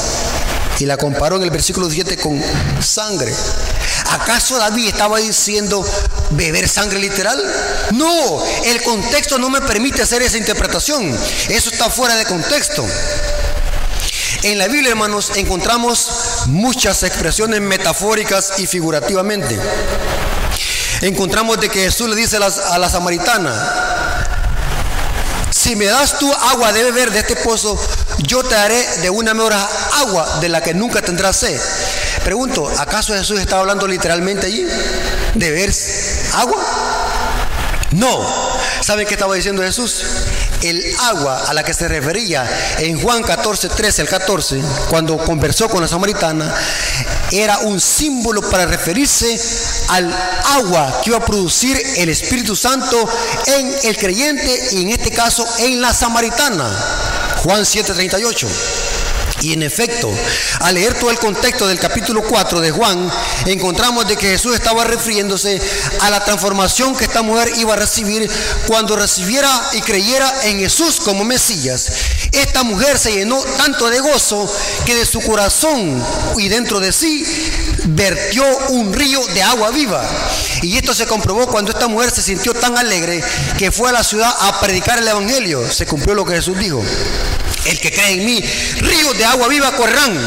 [0.79, 2.41] y la comparó en el versículo 7 con
[2.81, 3.33] sangre.
[4.11, 5.85] ¿Acaso David estaba diciendo
[6.31, 7.41] beber sangre literal?
[7.91, 11.17] No, el contexto no me permite hacer esa interpretación.
[11.49, 12.85] Eso está fuera de contexto.
[14.43, 16.07] En la Biblia, hermanos, encontramos
[16.47, 19.59] muchas expresiones metafóricas y figurativamente
[21.01, 23.53] encontramos de que Jesús le dice a la, samaritana,
[25.51, 27.79] si me das tú agua de beber de este pozo,
[28.19, 31.59] yo te daré de una mejor agua de la que nunca tendrás sed.
[32.23, 34.65] Pregunto, ¿acaso Jesús estaba hablando literalmente allí?
[35.35, 35.73] ¿De beber
[36.33, 36.63] agua?
[37.91, 38.25] No.
[38.81, 40.03] ¿Sabe qué estaba diciendo Jesús?
[40.61, 45.69] El agua a la que se refería en Juan 14, 13 al 14, cuando conversó
[45.69, 46.53] con la samaritana,
[47.31, 49.39] era un símbolo para referirse
[49.89, 50.11] al
[50.45, 53.07] agua que iba a producir el Espíritu Santo
[53.45, 56.65] en el creyente y en este caso en la samaritana.
[57.43, 58.47] Juan 7:38.
[59.41, 60.11] Y en efecto,
[60.61, 63.11] al leer todo el contexto del capítulo 4 de Juan,
[63.45, 65.61] encontramos de que Jesús estaba refiriéndose
[66.01, 68.29] a la transformación que esta mujer iba a recibir
[68.67, 71.91] cuando recibiera y creyera en Jesús como Mesías.
[72.31, 74.51] Esta mujer se llenó tanto de gozo
[74.85, 76.03] que de su corazón
[76.37, 77.25] y dentro de sí
[77.87, 80.03] vertió un río de agua viva.
[80.61, 83.23] Y esto se comprobó cuando esta mujer se sintió tan alegre
[83.57, 85.69] que fue a la ciudad a predicar el Evangelio.
[85.69, 86.83] Se cumplió lo que Jesús dijo.
[87.65, 88.43] El que cree en mí,
[88.77, 90.17] ríos de agua viva correrán.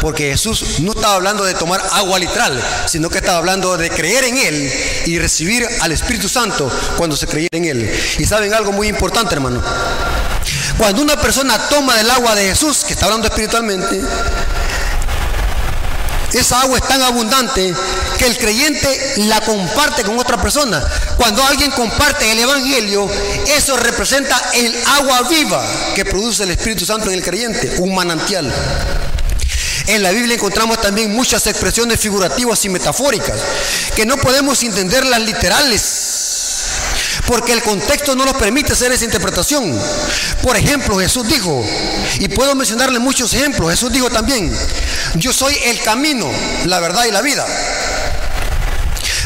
[0.00, 4.24] Porque Jesús no estaba hablando de tomar agua literal, sino que estaba hablando de creer
[4.24, 4.72] en Él
[5.06, 8.00] y recibir al Espíritu Santo cuando se creyera en Él.
[8.18, 9.62] Y saben algo muy importante, hermano.
[10.76, 14.00] Cuando una persona toma del agua de Jesús, que está hablando espiritualmente,
[16.34, 17.72] esa agua es tan abundante
[18.18, 20.82] que el creyente la comparte con otra persona.
[21.16, 23.08] Cuando alguien comparte el Evangelio,
[23.46, 28.52] eso representa el agua viva que produce el Espíritu Santo en el creyente, un manantial.
[29.86, 33.38] En la Biblia encontramos también muchas expresiones figurativas y metafóricas
[33.94, 36.14] que no podemos entenderlas literales
[37.26, 39.78] porque el contexto no nos permite hacer esa interpretación.
[40.42, 41.64] Por ejemplo, Jesús dijo,
[42.18, 44.54] y puedo mencionarle muchos ejemplos, Jesús dijo también,
[45.14, 46.30] yo soy el camino,
[46.64, 47.46] la verdad y la vida.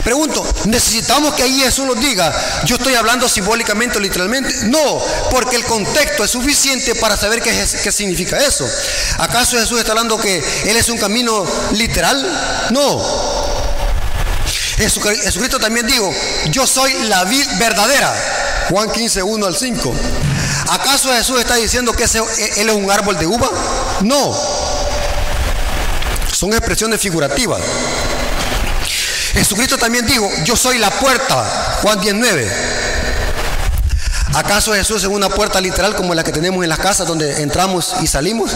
[0.05, 2.33] Pregunto, ¿necesitamos que ahí Jesús nos diga,
[2.65, 4.55] yo estoy hablando simbólicamente o literalmente?
[4.65, 8.67] No, porque el contexto es suficiente para saber qué, significa eso.
[9.19, 12.69] ¿Acaso Jesús está hablando que Él es un camino literal?
[12.71, 13.05] No.
[14.79, 16.11] Jesucristo también dijo,
[16.51, 18.15] yo soy la vid verdadera.
[18.71, 19.95] Juan 15, 1 al 5.
[20.71, 23.51] ¿Acaso Jesús está diciendo que Él es un árbol de uva?
[24.03, 24.58] No.
[26.39, 27.61] Son expresiones figurativas.
[29.33, 31.35] Jesucristo también dijo, yo soy la puerta.
[31.83, 32.49] Juan 19.
[34.35, 37.93] ¿Acaso Jesús es una puerta literal como la que tenemos en las casas donde entramos
[38.03, 38.53] y salimos?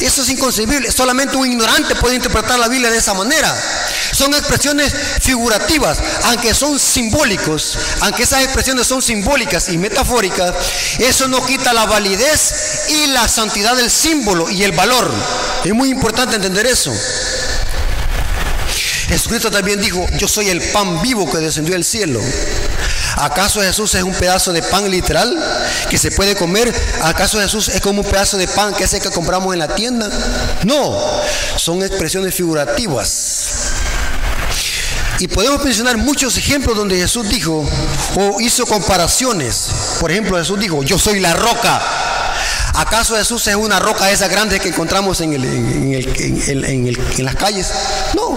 [0.00, 0.90] Eso es inconcebible.
[0.90, 3.54] Solamente un ignorante puede interpretar la Biblia de esa manera.
[4.20, 10.54] Son expresiones figurativas, aunque son simbólicos, aunque esas expresiones son simbólicas y metafóricas,
[10.98, 15.10] eso no quita la validez y la santidad del símbolo y el valor.
[15.64, 16.92] Es muy importante entender eso.
[19.08, 22.20] Jesucristo también dijo, yo soy el pan vivo que descendió del cielo.
[23.16, 25.34] ¿Acaso Jesús es un pedazo de pan literal
[25.88, 26.70] que se puede comer?
[27.02, 29.74] ¿Acaso Jesús es como un pedazo de pan que es el que compramos en la
[29.74, 30.10] tienda?
[30.64, 30.98] No,
[31.56, 33.39] son expresiones figurativas.
[35.20, 37.68] Y podemos mencionar muchos ejemplos donde Jesús dijo
[38.16, 39.68] o hizo comparaciones.
[40.00, 41.78] Por ejemplo, Jesús dijo, yo soy la roca.
[42.74, 45.32] ¿Acaso Jesús es una roca esa grande que encontramos en,
[47.18, 47.70] las calles?
[48.14, 48.34] No.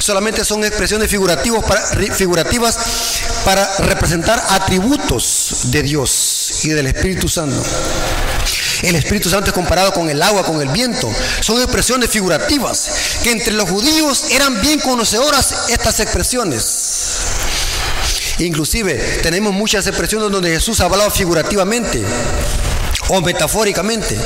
[0.00, 1.64] Solamente son expresiones figurativas
[3.46, 7.62] para representar atributos de Dios y del Espíritu Santo.
[8.84, 11.10] El Espíritu Santo es comparado con el agua, con el viento.
[11.40, 12.90] Son expresiones figurativas
[13.22, 17.16] que entre los judíos eran bien conocedoras estas expresiones.
[18.40, 22.04] Inclusive tenemos muchas expresiones donde Jesús ha hablado figurativamente
[23.08, 24.18] o metafóricamente.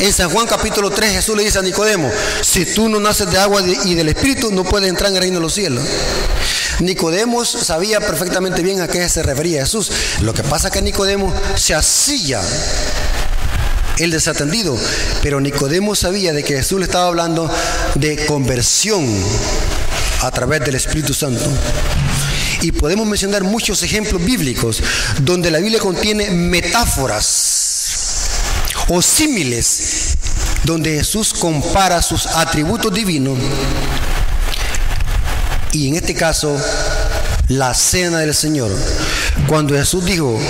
[0.00, 3.38] En San Juan capítulo 3 Jesús le dice a Nicodemo, si tú no naces de
[3.38, 5.84] agua y del Espíritu no puedes entrar en el reino de los cielos.
[6.80, 9.92] Nicodemo sabía perfectamente bien a qué se refería Jesús.
[10.22, 12.42] Lo que pasa es que Nicodemo se hacía
[13.98, 14.76] el desatendido.
[15.22, 17.50] Pero Nicodemo sabía de que Jesús le estaba hablando
[17.94, 19.06] de conversión
[20.22, 21.44] a través del Espíritu Santo.
[22.62, 24.82] Y podemos mencionar muchos ejemplos bíblicos
[25.20, 28.30] donde la Biblia contiene metáforas
[28.88, 30.16] o símiles
[30.64, 33.38] donde Jesús compara sus atributos divinos
[35.76, 36.56] y en este caso
[37.48, 38.70] la cena del Señor.
[39.46, 40.40] Cuando Jesús dijo,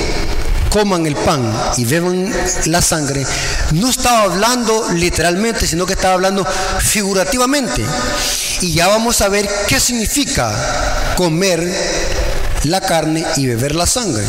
[0.77, 2.31] coman el pan y beban
[2.67, 3.27] la sangre,
[3.73, 6.47] no estaba hablando literalmente, sino que estaba hablando
[6.81, 7.83] figurativamente.
[8.61, 11.67] Y ya vamos a ver qué significa comer
[12.65, 14.23] la carne y beber la sangre,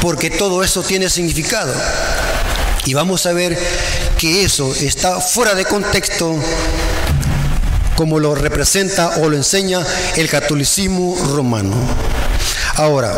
[0.00, 1.74] porque todo eso tiene significado.
[2.84, 3.58] Y vamos a ver
[4.16, 6.38] que eso está fuera de contexto
[7.96, 9.84] como lo representa o lo enseña
[10.14, 11.74] el catolicismo romano.
[12.76, 13.12] Ahora,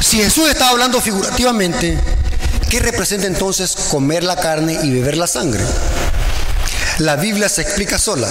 [0.00, 1.98] si Jesús está hablando figurativamente,
[2.68, 5.62] ¿qué representa entonces comer la carne y beber la sangre?
[6.98, 8.28] La Biblia se explica sola.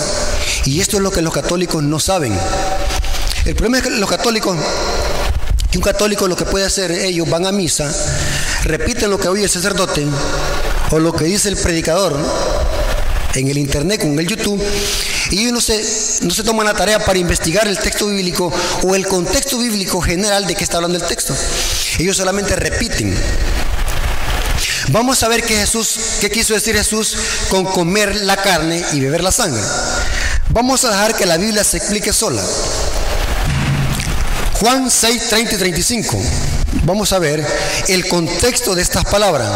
[0.65, 2.37] Y esto es lo que los católicos no saben.
[3.45, 4.57] El problema es que los católicos,
[5.71, 7.91] que un católico lo que puede hacer, ellos van a misa,
[8.63, 10.05] repiten lo que oye el sacerdote
[10.91, 12.17] o lo que dice el predicador
[13.35, 14.61] en el internet, con el YouTube,
[15.31, 15.81] y ellos no se,
[16.23, 18.51] no se toman la tarea para investigar el texto bíblico
[18.83, 21.35] o el contexto bíblico general de qué está hablando el texto.
[21.99, 23.15] Ellos solamente repiten.
[24.91, 27.15] Vamos a ver qué Jesús, qué quiso decir Jesús
[27.49, 29.61] con comer la carne y beber la sangre.
[30.49, 32.43] Vamos a dejar que la Biblia se explique sola.
[34.59, 36.21] Juan 6, 30 y 35.
[36.83, 37.45] Vamos a ver
[37.87, 39.49] el contexto de estas palabras.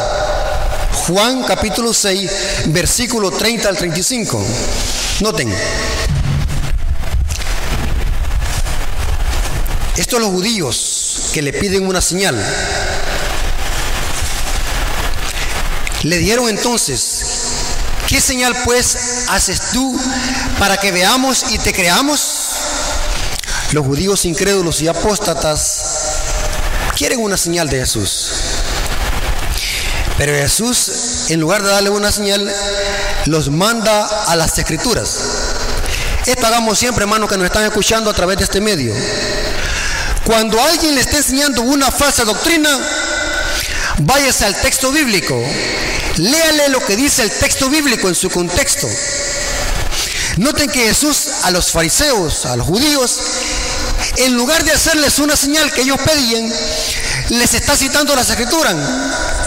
[1.08, 2.32] Juan capítulo 6,
[2.68, 4.42] versículo 30 al 35.
[5.20, 5.54] Noten.
[9.98, 12.42] Estos los judíos que le piden una señal.
[16.04, 17.26] Le dieron entonces,
[18.08, 20.00] ¿qué señal pues haces tú
[20.58, 22.22] para que veamos y te creamos?
[23.74, 25.84] Los judíos incrédulos y apóstatas
[26.96, 28.43] quieren una señal de Jesús.
[30.18, 32.48] Pero Jesús, en lugar de darle una señal,
[33.26, 35.18] los manda a las escrituras.
[36.26, 38.94] Esto hagamos siempre, hermanos, que nos están escuchando a través de este medio.
[40.26, 42.80] Cuando alguien le esté enseñando una falsa doctrina,
[44.00, 45.42] váyase al texto bíblico.
[46.18, 48.88] Léale lo que dice el texto bíblico en su contexto.
[50.38, 53.20] Noten que Jesús a los fariseos, a los judíos,
[54.18, 56.52] en lugar de hacerles una señal que ellos pedían,
[57.30, 58.76] les está citando las escrituras.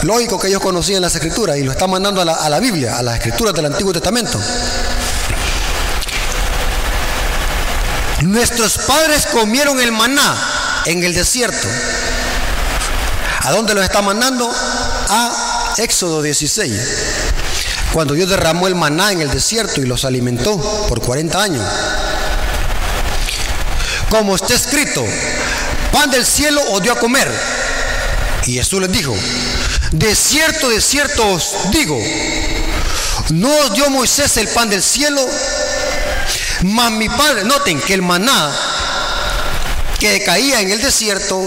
[0.03, 2.99] Lógico que ellos conocían las escrituras y lo está mandando a la, a la Biblia,
[2.99, 4.41] a las escrituras del Antiguo Testamento.
[8.23, 10.35] Nuestros padres comieron el maná
[10.87, 11.69] en el desierto.
[13.43, 14.51] ¿A dónde los está mandando?
[15.09, 16.73] A Éxodo 16.
[17.93, 21.65] Cuando Dios derramó el maná en el desierto y los alimentó por 40 años.
[24.09, 25.05] Como está escrito,
[25.93, 27.31] pan del cielo os dio a comer.
[28.47, 29.15] Y Jesús les dijo,
[29.91, 32.01] de cierto, de cierto os digo,
[33.31, 35.29] no os dio Moisés el pan del cielo,
[36.63, 38.55] mas mi padre, noten que el maná
[39.99, 41.45] que caía en el desierto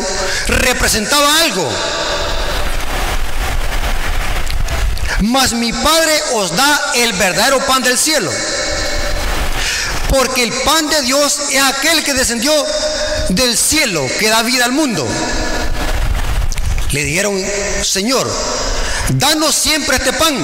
[0.47, 1.69] representaba algo.
[5.21, 8.31] Mas mi Padre os da el verdadero pan del cielo.
[10.07, 12.51] Porque el pan de Dios es aquel que descendió
[13.29, 15.07] del cielo, que da vida al mundo.
[16.91, 17.39] Le dijeron,
[17.83, 18.29] Señor,
[19.09, 20.35] danos siempre este pan.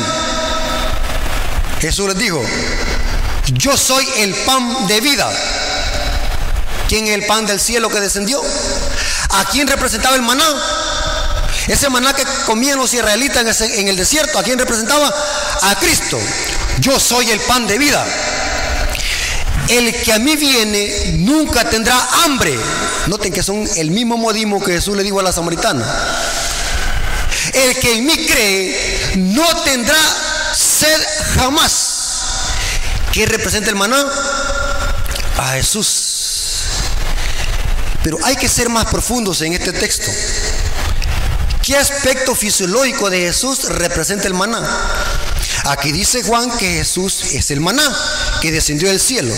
[1.80, 2.44] Jesús les dijo,
[3.54, 5.32] yo soy el pan de vida.
[6.88, 8.42] ¿Quién es el pan del cielo que descendió?
[9.30, 10.46] ¿A quién representaba el maná?
[11.68, 15.12] Ese maná que comían los israelitas en, el desierto, ¿a quién representaba?
[15.62, 16.20] A Cristo.
[16.80, 18.06] Yo soy el pan de vida.
[19.68, 22.56] El que a mí viene nunca tendrá hambre.
[23.08, 25.86] Noten que son el mismo modismo que Jesús le dijo a la samaritana.
[27.56, 29.98] El que en mí cree no tendrá
[30.54, 31.02] sed
[31.36, 31.96] jamás.
[33.14, 34.06] ¿Qué representa el maná?
[35.38, 36.16] A Jesús.
[38.04, 40.12] Pero hay que ser más profundos en este texto.
[41.64, 44.62] ¿Qué aspecto fisiológico de Jesús representa el maná?
[45.64, 47.90] Aquí dice Juan que Jesús es el maná
[48.42, 49.34] que descendió del cielo.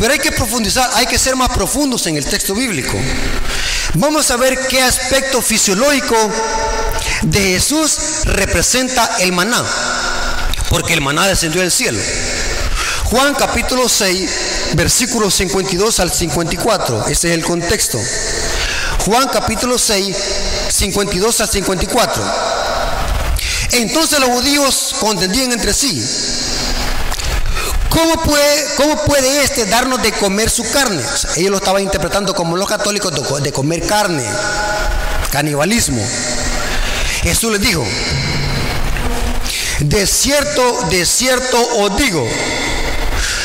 [0.00, 2.98] Pero hay que profundizar, hay que ser más profundos en el texto bíblico.
[3.94, 6.16] Vamos a ver qué aspecto fisiológico
[7.22, 9.62] de Jesús representa el maná.
[10.68, 12.00] Porque el maná descendió del cielo.
[13.04, 14.30] Juan capítulo 6,
[14.74, 17.06] versículos 52 al 54.
[17.08, 17.98] Ese es el contexto.
[19.04, 20.16] Juan capítulo 6,
[20.68, 22.22] 52 al 54.
[23.72, 26.02] Entonces los judíos contendían entre sí.
[27.90, 31.02] ¿Cómo puede, ¿Cómo puede este darnos de comer su carne?
[31.36, 33.12] ellos lo estaban interpretando como los católicos
[33.42, 34.24] de comer carne,
[35.30, 36.02] canibalismo.
[37.22, 37.86] Jesús les dijo,
[39.78, 42.26] de cierto, de cierto os digo,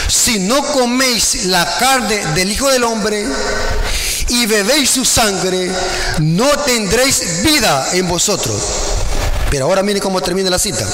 [0.08, 3.26] si no coméis la carne del Hijo del Hombre
[4.30, 5.72] y bebéis su sangre,
[6.20, 8.62] no tendréis vida en vosotros.
[9.52, 10.86] Pero ahora mire cómo termina la cita.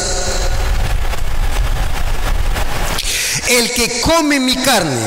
[3.47, 5.01] El que come mi carne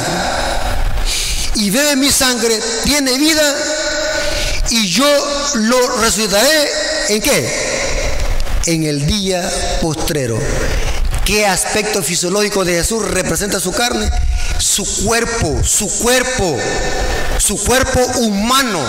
[1.57, 3.55] y bebe mi sangre tiene vida
[4.71, 5.07] y yo
[5.55, 7.49] lo resucitaré en qué?
[8.67, 9.49] En el día
[9.81, 10.39] postrero.
[11.25, 14.09] ¿Qué aspecto fisiológico de Jesús representa su carne?
[14.59, 16.57] Su cuerpo, su cuerpo,
[17.39, 18.81] su cuerpo humano.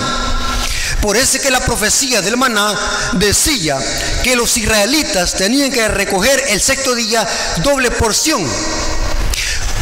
[1.02, 2.76] Por eso es que la profecía del maná
[3.14, 3.78] decía
[4.24, 7.28] que los israelitas tenían que recoger el sexto día
[7.64, 8.46] doble porción.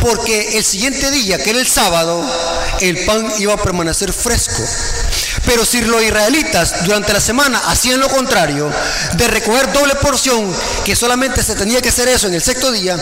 [0.01, 2.23] Porque el siguiente día, que era el sábado,
[2.79, 4.63] el pan iba a permanecer fresco.
[5.45, 8.71] Pero si los israelitas durante la semana hacían lo contrario,
[9.17, 10.51] de recoger doble porción,
[10.83, 12.97] que solamente se tenía que hacer eso en el sexto día,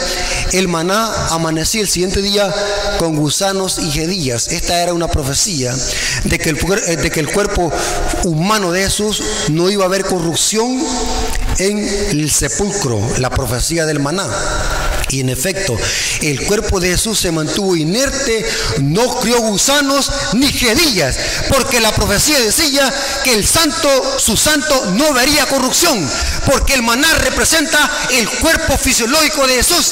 [0.52, 2.54] el maná amanecía el siguiente día
[2.98, 4.48] con gusanos y jedillas.
[4.50, 5.74] Esta era una profecía
[6.24, 7.72] de que el, eh, de que el cuerpo
[8.24, 10.84] humano de Jesús no iba a haber corrupción
[11.60, 14.28] en el sepulcro, la profecía del maná.
[15.10, 15.78] Y en efecto,
[16.22, 18.46] el cuerpo de Jesús se mantuvo inerte,
[18.80, 21.18] no crió gusanos ni jedillas,
[21.50, 22.92] porque la profecía decía
[23.24, 26.10] que el santo, su santo, no vería corrupción,
[26.46, 29.92] porque el maná representa el cuerpo fisiológico de Jesús.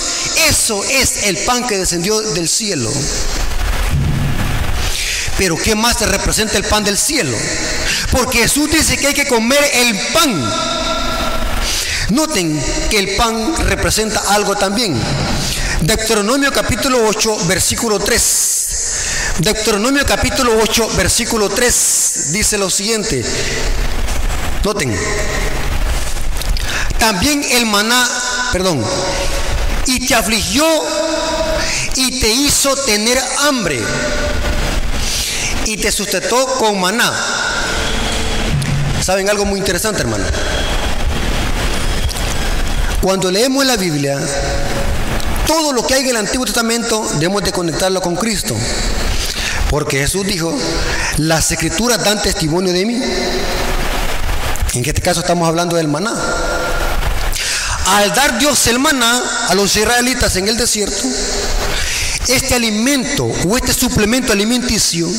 [0.50, 2.92] Eso es el pan que descendió del cielo.
[5.38, 7.38] Pero ¿qué más representa el pan del cielo?
[8.12, 10.91] Porque Jesús dice que hay que comer el pan
[12.12, 15.02] Noten que el pan representa algo también.
[15.80, 19.38] Deuteronomio capítulo 8, versículo 3.
[19.40, 23.24] Deuteronomio capítulo 8, versículo 3 dice lo siguiente.
[24.66, 24.94] Noten.
[27.00, 28.06] También el maná,
[28.52, 28.86] perdón,
[29.86, 30.66] y te afligió
[31.96, 33.82] y te hizo tener hambre
[35.66, 37.10] y te sustentó con maná.
[39.02, 40.26] ¿Saben algo muy interesante, hermano?
[43.02, 44.20] Cuando leemos la Biblia,
[45.48, 48.56] todo lo que hay en el Antiguo Testamento debemos de conectarlo con Cristo.
[49.72, 50.56] Porque Jesús dijo,
[51.18, 53.02] las escrituras dan testimonio de mí.
[54.74, 56.14] En este caso estamos hablando del maná.
[57.88, 61.08] Al dar Dios el maná a los israelitas en el desierto,
[62.28, 65.10] este alimento o este suplemento alimenticio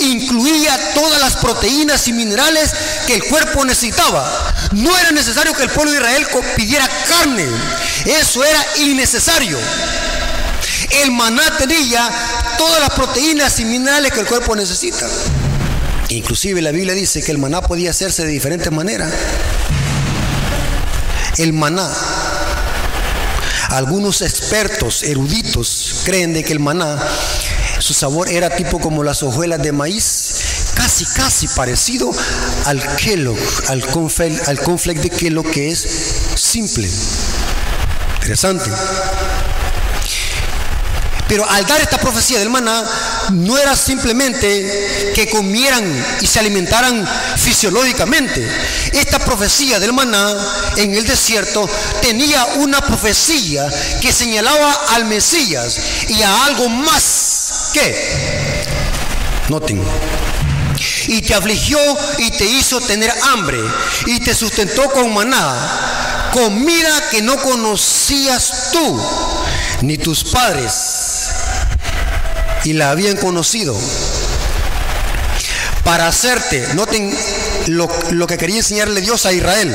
[0.00, 2.74] incluía todas las proteínas y minerales
[3.06, 4.47] que el cuerpo necesitaba.
[4.72, 7.46] No era necesario que el pueblo de Israel pidiera carne.
[8.04, 9.58] Eso era innecesario.
[11.02, 12.08] El maná tenía
[12.56, 15.06] todas las proteínas y minerales que el cuerpo necesita.
[16.08, 19.12] Inclusive la Biblia dice que el maná podía hacerse de diferentes maneras.
[21.36, 21.90] El maná.
[23.70, 26.98] Algunos expertos, eruditos, creen de que el maná,
[27.80, 30.27] su sabor era tipo como las hojuelas de maíz,
[30.78, 32.10] casi, casi parecido
[32.64, 35.86] al Kellogg, al conflex, al conflex de Kellogg que es
[36.36, 36.88] simple.
[38.14, 38.70] Interesante.
[41.28, 42.82] Pero al dar esta profecía del maná,
[43.32, 45.84] no era simplemente que comieran
[46.22, 47.06] y se alimentaran
[47.36, 48.48] fisiológicamente.
[48.92, 50.34] Esta profecía del maná
[50.76, 51.68] en el desierto
[52.00, 53.68] tenía una profecía
[54.00, 58.64] que señalaba al Mesías y a algo más que,
[59.50, 59.82] noten,
[61.08, 61.78] y te afligió
[62.18, 63.58] y te hizo tener hambre
[64.06, 69.00] y te sustentó con maná, comida que no conocías tú
[69.80, 71.30] ni tus padres
[72.64, 73.76] y la habían conocido
[75.84, 77.16] para hacerte, noten
[77.68, 79.74] lo, lo, que quería enseñarle Dios a Israel,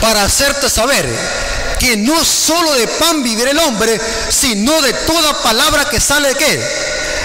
[0.00, 1.06] para hacerte saber
[1.78, 4.00] que no solo de pan vivirá el hombre,
[4.30, 6.62] sino de toda palabra que sale de qué?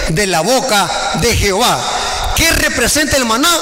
[0.10, 0.92] De la boca
[1.22, 1.99] de Jehová.
[2.80, 3.54] ¿Qué representa el maná?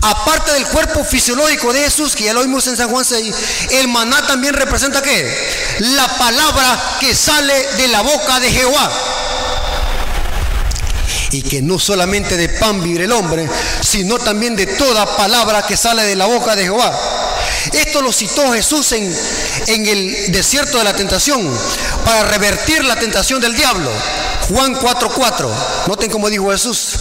[0.00, 3.34] Aparte del cuerpo fisiológico de Jesús, que ya lo vimos en San Juan 6,
[3.72, 5.30] el maná también representa qué?
[5.80, 8.90] La palabra que sale de la boca de Jehová
[11.32, 13.46] y que no solamente de pan vive el hombre,
[13.82, 16.98] sino también de toda palabra que sale de la boca de Jehová.
[17.74, 19.14] Esto lo citó Jesús en,
[19.66, 21.46] en el desierto de la tentación
[22.06, 23.90] para revertir la tentación del diablo.
[24.48, 25.50] Juan 4:4.
[25.88, 26.96] Noten cómo dijo Jesús.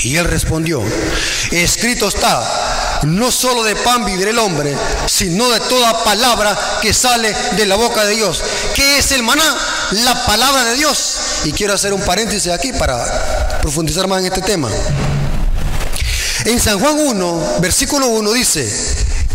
[0.00, 0.82] Y él respondió,
[1.50, 4.76] escrito está, no solo de pan vivirá el hombre,
[5.06, 8.42] sino de toda palabra que sale de la boca de Dios.
[8.74, 9.56] ¿Qué es el maná?
[10.04, 11.16] La palabra de Dios.
[11.44, 14.68] Y quiero hacer un paréntesis aquí para profundizar más en este tema.
[16.44, 18.72] En San Juan 1, versículo 1 dice,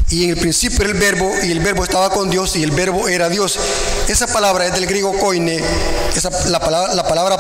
[0.10, 2.72] y en el principio era el verbo, y el verbo estaba con Dios, y el
[2.72, 3.58] verbo era Dios.
[4.08, 5.60] Esa palabra es del griego koine,
[6.16, 7.38] esa, la, palabra, la palabra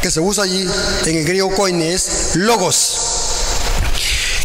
[0.00, 0.66] que se usa allí
[1.06, 3.14] en el griego koine es logos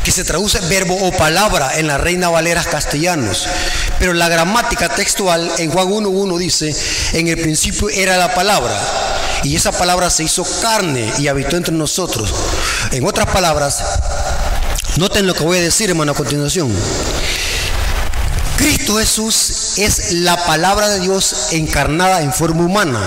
[0.04, 3.48] que se traduce verbo o palabra en la Reina Valeras castellanos.
[4.00, 6.76] Pero la gramática textual en Juan 1.1 dice,
[7.14, 8.80] en el principio era la palabra,
[9.44, 12.34] y esa palabra se hizo carne y habitó entre nosotros.
[12.92, 13.84] En otras palabras,
[14.98, 16.74] noten lo que voy a decir, hermano, a continuación.
[18.60, 23.00] Cristo Jesús es la palabra de Dios encarnada en forma humana,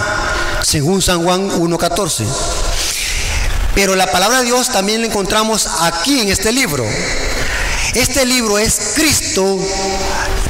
[0.62, 2.24] según San Juan 1.14.
[3.74, 6.86] Pero la palabra de Dios también la encontramos aquí en este libro.
[7.92, 9.58] Este libro es Cristo,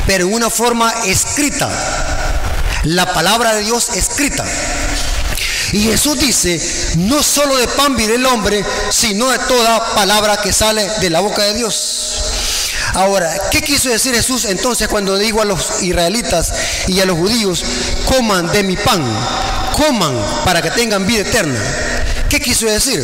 [0.07, 1.69] pero en una forma escrita.
[2.85, 4.45] La palabra de Dios escrita.
[5.73, 10.53] Y Jesús dice, no solo de pan vive el hombre, sino de toda palabra que
[10.53, 12.12] sale de la boca de Dios.
[12.95, 16.53] Ahora, ¿qué quiso decir Jesús entonces cuando dijo a los israelitas
[16.89, 17.65] y a los judíos,
[18.07, 19.03] coman de mi pan,
[19.77, 20.15] coman
[20.45, 21.59] para que tengan vida eterna?
[22.29, 23.03] ¿Qué quiso decir?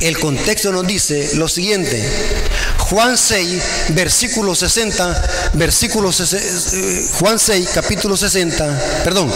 [0.00, 2.02] El contexto nos dice lo siguiente.
[2.78, 9.32] Juan 6, versículo 60, versículo eh, Juan 6, capítulo 60, perdón,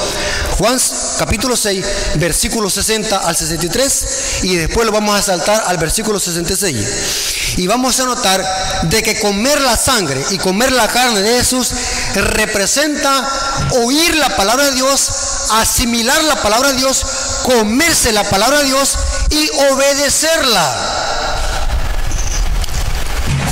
[0.59, 0.79] Juan
[1.19, 1.85] capítulo 6,
[2.17, 4.07] versículo 60 al 63
[4.43, 7.57] y después lo vamos a saltar al versículo 66.
[7.57, 8.45] Y vamos a notar
[8.85, 11.73] de que comer la sangre y comer la carne de Jesús
[12.15, 13.29] representa
[13.83, 15.11] oír la palabra de Dios,
[15.51, 17.05] asimilar la palabra de Dios,
[17.43, 18.99] comerse la palabra de Dios
[19.31, 21.09] y obedecerla.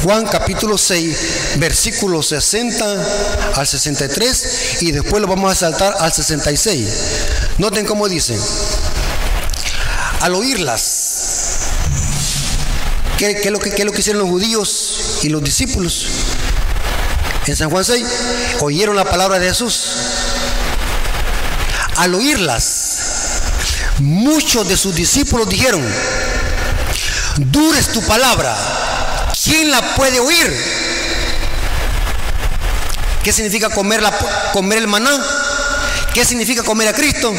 [0.05, 3.07] Juan capítulo 6, versículos 60
[3.57, 6.89] al 63 y después lo vamos a saltar al 66.
[7.59, 8.39] Noten cómo dice,
[10.21, 11.71] al oírlas,
[13.19, 16.07] ¿qué, que, es lo que hicieron los judíos y los discípulos?
[17.47, 18.05] En San Juan 6,
[18.61, 19.93] oyeron la palabra de Jesús.
[21.97, 22.99] Al oírlas,
[24.01, 25.83] muchos de sus discípulos dijeron,
[27.37, 28.57] dura es tu palabra,
[29.45, 30.57] ¿quién la puede oír?
[33.23, 34.13] ¿Qué significa comer, la,
[34.53, 35.11] comer el maná?
[36.13, 37.33] ¿Qué significa comer a Cristo?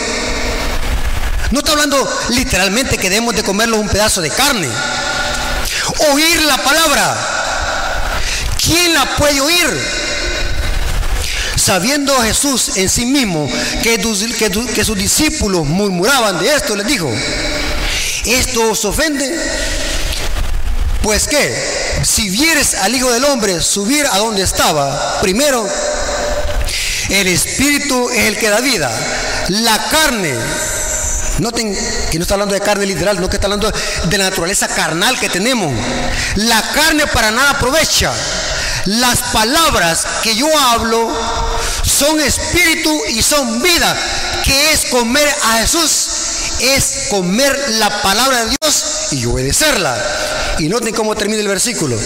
[1.51, 4.67] No está hablando literalmente que debemos de comerlos un pedazo de carne.
[6.11, 7.15] Oír la palabra.
[8.61, 9.81] ¿Quién la puede oír?
[11.55, 13.49] Sabiendo Jesús en sí mismo
[13.81, 13.97] que,
[14.75, 17.11] que sus discípulos murmuraban de esto, les dijo,
[18.25, 19.39] ¿esto os ofende?
[21.01, 21.55] Pues que,
[22.03, 25.67] si vieres al Hijo del Hombre subir a donde estaba, primero,
[27.09, 28.91] el Espíritu es el que da vida,
[29.47, 30.35] la carne
[31.39, 31.75] Noten
[32.11, 35.19] que no está hablando de carne literal, no que está hablando de la naturaleza carnal
[35.19, 35.73] que tenemos.
[36.35, 38.11] La carne para nada aprovecha.
[38.85, 41.11] Las palabras que yo hablo
[41.83, 43.95] son espíritu y son vida.
[44.43, 46.07] Que es comer a Jesús,
[46.61, 49.95] es comer la palabra de Dios y obedecerla.
[50.59, 51.97] Y noten cómo termina el versículo.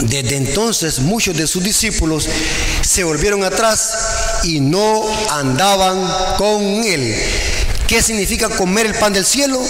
[0.00, 2.28] Desde entonces muchos de sus discípulos
[2.80, 7.14] se volvieron atrás y no andaban con él.
[7.86, 9.62] ¿Qué significa comer el pan del cielo?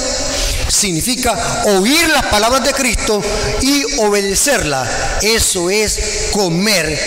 [0.68, 3.22] Significa oír las palabras de Cristo
[3.60, 4.88] y obedecerla.
[5.22, 6.98] Eso es comer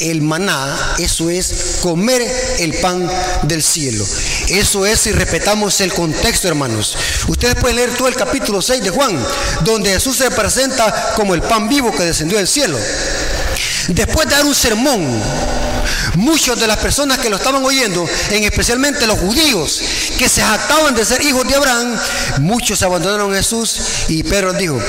[0.00, 2.22] el maná, eso es comer
[2.58, 3.08] el pan
[3.42, 4.04] del cielo.
[4.48, 6.96] Eso es si respetamos el contexto, hermanos.
[7.28, 9.24] Ustedes pueden leer todo el capítulo 6 de Juan,
[9.62, 12.78] donde Jesús se presenta como el pan vivo que descendió del cielo.
[13.88, 15.22] Después de dar un sermón,
[16.14, 19.80] muchas de las personas que lo estaban oyendo, en especialmente los judíos,
[20.18, 21.98] que se jactaban de ser hijos de Abraham,
[22.40, 24.80] muchos abandonaron a Jesús y Pedro dijo,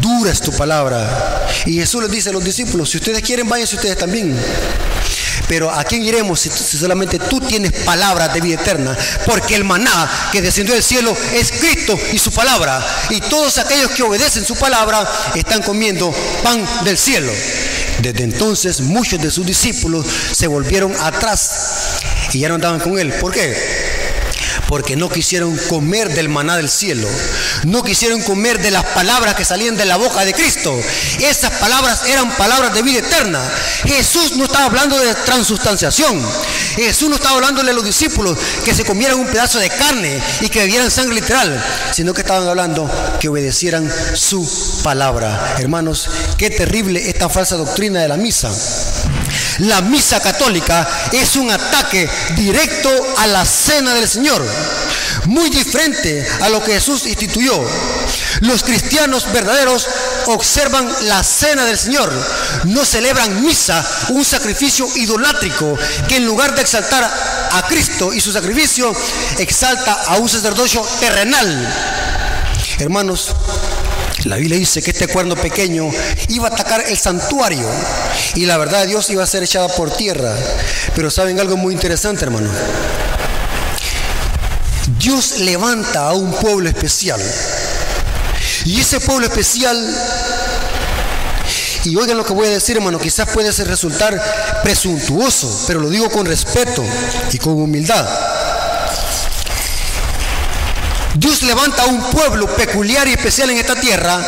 [0.00, 1.46] dura es tu palabra.
[1.66, 4.36] Y Jesús les dice a los discípulos, si ustedes quieren, váyanse ustedes también.
[5.48, 8.96] Pero ¿a quién iremos si, solamente tú tienes palabra de vida eterna?
[9.24, 12.84] Porque el maná que descendió del cielo es Cristo y su palabra.
[13.10, 16.12] Y todos aquellos que obedecen su palabra están comiendo
[16.42, 17.32] pan del cielo.
[18.02, 21.98] Desde entonces muchos de sus discípulos se volvieron atrás
[22.32, 23.12] y ya no andaban con él.
[23.14, 23.54] ¿Por qué?
[24.68, 27.08] Porque no quisieron comer del maná del cielo,
[27.64, 30.78] no quisieron comer de las palabras que salían de la boca de Cristo.
[31.20, 33.40] Esas palabras eran palabras de vida eterna.
[33.84, 36.24] Jesús no estaba hablando de transustanciación.
[36.76, 40.48] Jesús no estaba hablándole a los discípulos que se comieran un pedazo de carne y
[40.48, 41.62] que bebieran sangre literal,
[41.92, 42.90] sino que estaban hablando
[43.20, 44.46] que obedecieran su
[44.82, 45.56] palabra.
[45.58, 48.50] Hermanos, qué terrible esta falsa doctrina de la misa.
[49.58, 54.44] La misa católica es un ataque directo a la cena del Señor,
[55.26, 57.64] muy diferente a lo que Jesús instituyó.
[58.40, 59.88] Los cristianos verdaderos
[60.26, 62.12] observan la cena del Señor,
[62.64, 68.32] no celebran misa, un sacrificio idolátrico que en lugar de exaltar a Cristo y su
[68.32, 68.94] sacrificio,
[69.38, 71.74] exalta a un sacerdocio terrenal.
[72.78, 73.30] Hermanos,
[74.26, 75.88] la Biblia dice que este cuerno pequeño
[76.28, 77.68] iba a atacar el santuario
[78.34, 80.34] y la verdad Dios iba a ser echada por tierra.
[80.94, 82.50] Pero saben algo muy interesante, hermano.
[84.98, 87.20] Dios levanta a un pueblo especial.
[88.64, 89.76] Y ese pueblo especial,
[91.84, 94.20] y oigan lo que voy a decir, hermano, quizás puede resultar
[94.64, 96.84] presuntuoso, pero lo digo con respeto
[97.30, 98.35] y con humildad.
[101.18, 104.22] Dios levanta un pueblo peculiar y especial en esta tierra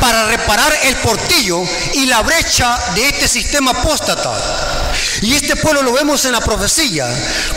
[0.00, 1.62] para reparar el portillo
[1.94, 4.34] y la brecha de este sistema apóstata.
[5.22, 7.06] Y este pueblo lo vemos en la profecía,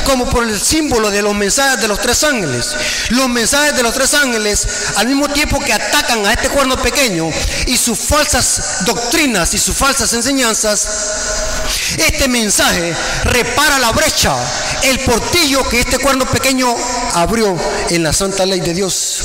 [0.05, 2.75] como por el símbolo de los mensajes de los tres ángeles.
[3.09, 7.29] Los mensajes de los tres ángeles, al mismo tiempo que atacan a este cuerno pequeño
[7.67, 10.87] y sus falsas doctrinas y sus falsas enseñanzas,
[11.97, 14.35] este mensaje repara la brecha,
[14.83, 16.73] el portillo que este cuerno pequeño
[17.13, 17.57] abrió
[17.89, 19.21] en la santa ley de Dios.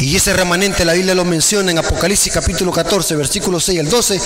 [0.00, 4.20] Y ese remanente la Biblia lo menciona en Apocalipsis capítulo 14, versículos 6 al 12,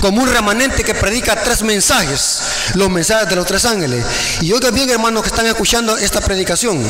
[0.00, 2.42] como un remanente que predica tres mensajes,
[2.74, 4.04] los mensajes de los tres ángeles.
[4.40, 6.82] Y oigan bien, hermanos que están escuchando esta predicación,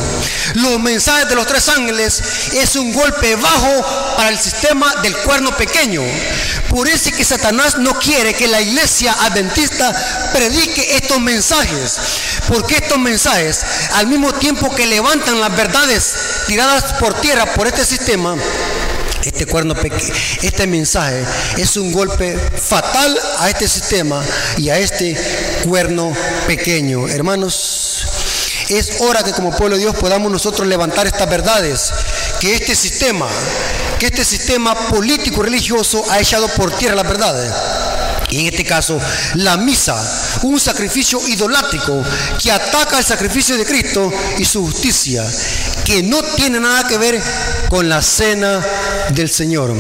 [0.55, 2.22] los mensajes de los tres ángeles
[2.55, 6.03] es un golpe bajo para el sistema del cuerno pequeño.
[6.68, 9.93] Por eso es que Satanás no quiere que la iglesia adventista
[10.33, 11.99] predique estos mensajes,
[12.49, 13.61] porque estos mensajes,
[13.95, 16.14] al mismo tiempo que levantan las verdades
[16.47, 18.37] tiradas por tierra por este sistema,
[19.25, 19.75] Este cuerno
[20.43, 21.25] este mensaje
[21.57, 24.22] es un golpe fatal a este sistema
[24.59, 25.16] y a este
[25.64, 26.12] cuerno
[26.47, 27.09] pequeño.
[27.09, 28.07] Hermanos,
[28.68, 31.91] es hora que como pueblo de Dios podamos nosotros levantar estas verdades,
[32.39, 33.27] que este sistema,
[33.99, 37.53] que este sistema político religioso ha echado por tierra las verdades.
[38.31, 38.99] Y en este caso,
[39.35, 39.97] la misa,
[40.43, 42.03] un sacrificio idolátrico
[42.43, 45.25] que ataca el sacrificio de Cristo y su justicia,
[45.85, 47.20] que no tiene nada que ver
[47.68, 48.64] con la cena
[49.11, 49.74] del Señor.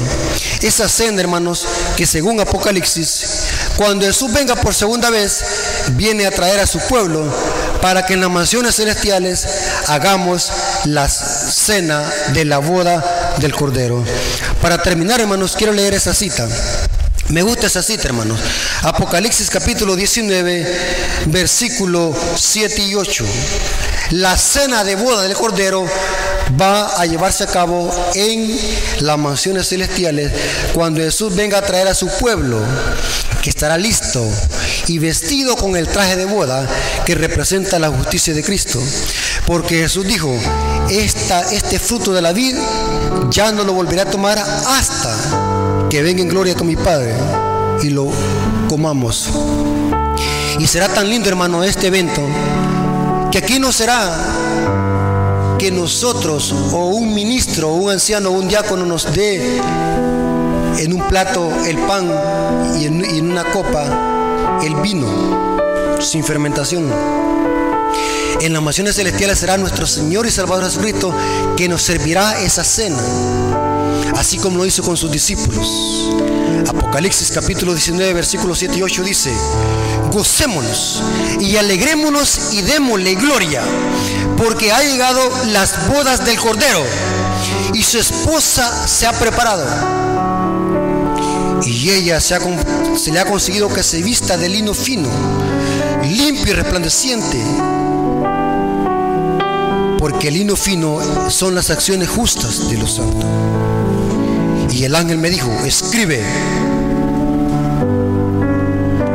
[0.60, 3.26] Esa cena, hermanos, que según Apocalipsis,
[3.76, 5.44] cuando Jesús venga por segunda vez,
[5.92, 7.24] viene a traer a su pueblo
[7.80, 9.46] para que en las mansiones celestiales
[9.88, 10.50] hagamos
[10.84, 14.04] la cena de la boda del Cordero.
[14.62, 16.48] Para terminar, hermanos, quiero leer esa cita.
[17.28, 18.38] Me gusta esa cita, hermanos.
[18.82, 20.66] Apocalipsis capítulo 19,
[21.26, 23.24] versículo 7 y 8.
[24.10, 25.86] La cena de boda del Cordero
[26.60, 28.56] va a llevarse a cabo en
[29.00, 30.30] las mansiones celestiales
[30.74, 32.60] cuando Jesús venga a traer a su pueblo,
[33.42, 34.22] que estará listo
[34.86, 36.68] y vestido con el traje de boda
[37.04, 38.80] que representa la justicia de Cristo.
[39.46, 40.34] Porque Jesús dijo,
[40.88, 42.56] este fruto de la vid
[43.30, 47.14] ya no lo volverá a tomar hasta que venga en gloria con mi Padre
[47.82, 48.10] y lo
[48.68, 49.28] comamos.
[50.58, 52.22] Y será tan lindo, hermano, este evento,
[53.34, 54.14] que aquí no será
[55.58, 59.58] que nosotros o un ministro o un anciano o un diácono nos dé
[60.78, 62.08] en un plato el pan
[62.78, 66.88] y en, una copa el vino sin fermentación.
[68.40, 71.12] En las naciones celestiales será nuestro Señor y Salvador Jesucristo
[71.56, 73.73] que nos servirá esa cena
[74.16, 76.10] así como lo hizo con sus discípulos.
[76.68, 79.32] Apocalipsis capítulo 19, versículos 7 y 8 dice,
[80.12, 81.02] gocémonos
[81.40, 83.62] y alegrémonos y démosle gloria,
[84.36, 86.82] porque ha llegado las bodas del Cordero
[87.72, 89.66] y su esposa se ha preparado.
[91.66, 92.38] Y ella se,
[92.96, 95.08] se le ha conseguido que se vista de lino fino,
[96.02, 97.42] limpio y resplandeciente
[100.04, 100.98] porque el lino fino
[101.30, 103.24] son las acciones justas de los santos.
[104.70, 106.22] Y el ángel me dijo, escribe,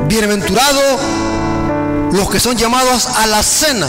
[0.07, 0.81] bienaventurado
[2.11, 3.87] los que son llamados a la cena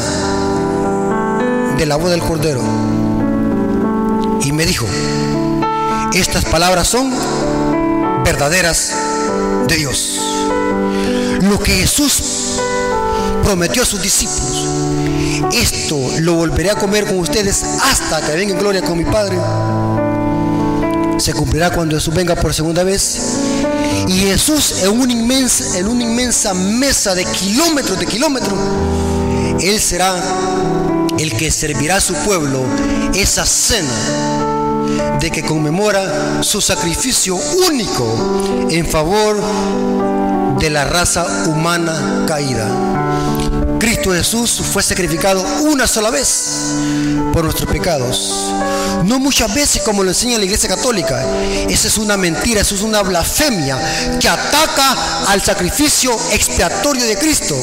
[1.79, 2.61] de la voz del Cordero.
[4.43, 4.87] Y me dijo,
[6.13, 7.15] estas palabras son
[8.25, 8.93] verdaderas
[9.69, 10.21] de Dios.
[11.41, 12.61] Lo que Jesús
[13.43, 14.60] prometió a sus discípulos,
[15.53, 19.39] esto lo volveré a comer con ustedes hasta que venga en gloria con mi Padre
[21.21, 23.19] se cumplirá cuando Jesús venga por segunda vez.
[24.09, 28.59] Y Jesús en una inmensa, en una inmensa mesa de kilómetros de kilómetros,
[29.61, 30.17] Él será
[31.19, 32.65] el que servirá a su pueblo
[33.15, 37.37] esa cena de que conmemora su sacrificio
[37.69, 39.39] único en favor
[40.59, 43.00] de la raza humana caída.
[44.09, 46.73] Jesús fue sacrificado una sola vez
[47.35, 48.33] por nuestros pecados.
[49.05, 51.23] No muchas veces como lo enseña la Iglesia Católica.
[51.69, 53.79] Esa es una mentira, eso es una blasfemia
[54.19, 54.97] que ataca
[55.29, 57.55] al sacrificio expiatorio de Cristo.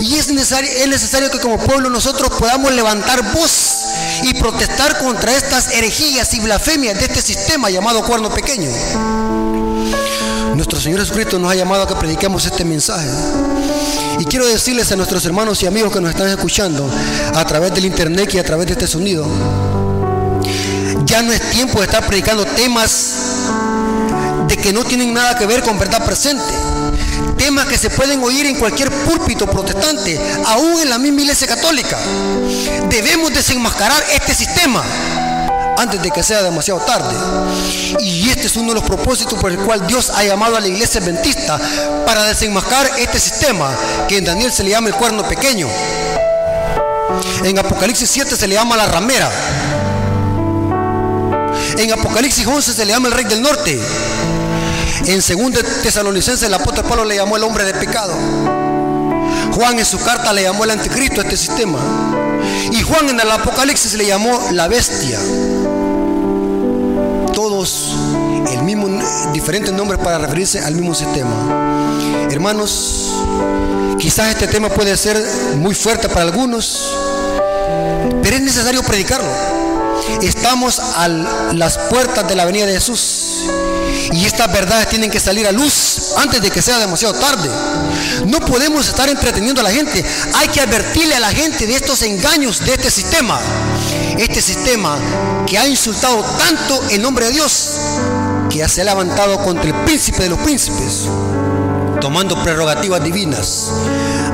[0.00, 3.86] Y es necesario, es necesario que como pueblo nosotros podamos levantar voz
[4.22, 8.70] y protestar contra estas herejías y blasfemias de este sistema llamado cuerno pequeño.
[10.54, 13.08] Nuestro Señor Jesucristo nos ha llamado a que prediquemos este mensaje.
[14.22, 16.88] Y quiero decirles a nuestros hermanos y amigos que nos están escuchando
[17.34, 19.26] a través del internet y a través de este sonido,
[21.04, 23.14] ya no es tiempo de estar predicando temas
[24.46, 26.54] de que no tienen nada que ver con verdad presente.
[27.36, 31.98] Temas que se pueden oír en cualquier púlpito protestante, aún en la misma iglesia católica.
[32.88, 34.84] Debemos desenmascarar este sistema
[35.76, 37.14] antes de que sea demasiado tarde.
[38.00, 40.68] Y este es uno de los propósitos por el cual Dios ha llamado a la
[40.68, 41.58] iglesia adventista
[42.06, 43.70] para desenmascarar este sistema
[44.08, 45.68] que en Daniel se le llama el cuerno pequeño.
[47.44, 49.30] En Apocalipsis 7 se le llama la ramera.
[51.76, 53.80] En Apocalipsis 11 se le llama el rey del norte.
[55.06, 58.14] En 2 Tesalonicenses el apóstol Pablo le llamó el hombre de pecado.
[59.52, 61.78] Juan en su carta le llamó el anticristo a este sistema.
[62.70, 65.18] Y Juan en el Apocalipsis le llamó la bestia.
[67.42, 67.96] Todos
[68.52, 68.86] el mismo,
[69.32, 71.28] diferentes nombres para referirse al mismo sistema.
[72.30, 73.14] Hermanos,
[73.98, 75.20] quizás este tema puede ser
[75.56, 76.94] muy fuerte para algunos,
[78.22, 79.28] pero es necesario predicarlo.
[80.22, 83.50] Estamos a las puertas de la venida de Jesús.
[84.12, 87.50] Y estas verdades tienen que salir a luz antes de que sea demasiado tarde.
[88.24, 90.04] No podemos estar entreteniendo a la gente.
[90.34, 93.40] Hay que advertirle a la gente de estos engaños de este sistema.
[94.22, 94.98] Este sistema
[95.46, 97.76] que ha insultado tanto el nombre de Dios,
[98.50, 101.08] que se ha levantado contra el príncipe de los príncipes,
[102.00, 103.70] tomando prerrogativas divinas.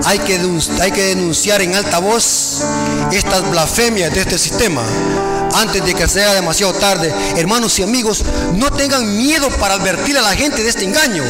[0.04, 0.38] Hay que,
[0.80, 2.62] hay que denunciar en alta voz
[3.12, 4.82] estas blasfemias de este sistema
[5.54, 7.12] antes de que sea demasiado tarde.
[7.36, 8.24] Hermanos y amigos,
[8.54, 11.24] no tengan miedo para advertir a la gente de este engaño.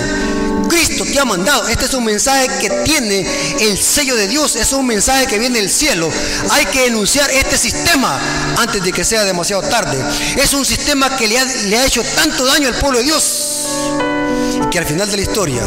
[0.68, 1.68] Cristo te ha mandado.
[1.68, 3.26] Este es un mensaje que tiene
[3.60, 4.56] el sello de Dios.
[4.56, 6.10] Es un mensaje que viene del cielo.
[6.50, 8.18] Hay que denunciar este sistema
[8.56, 9.98] antes de que sea demasiado tarde.
[10.36, 13.68] Es un sistema que le ha, le ha hecho tanto daño al pueblo de Dios.
[14.70, 15.62] Que al final de la historia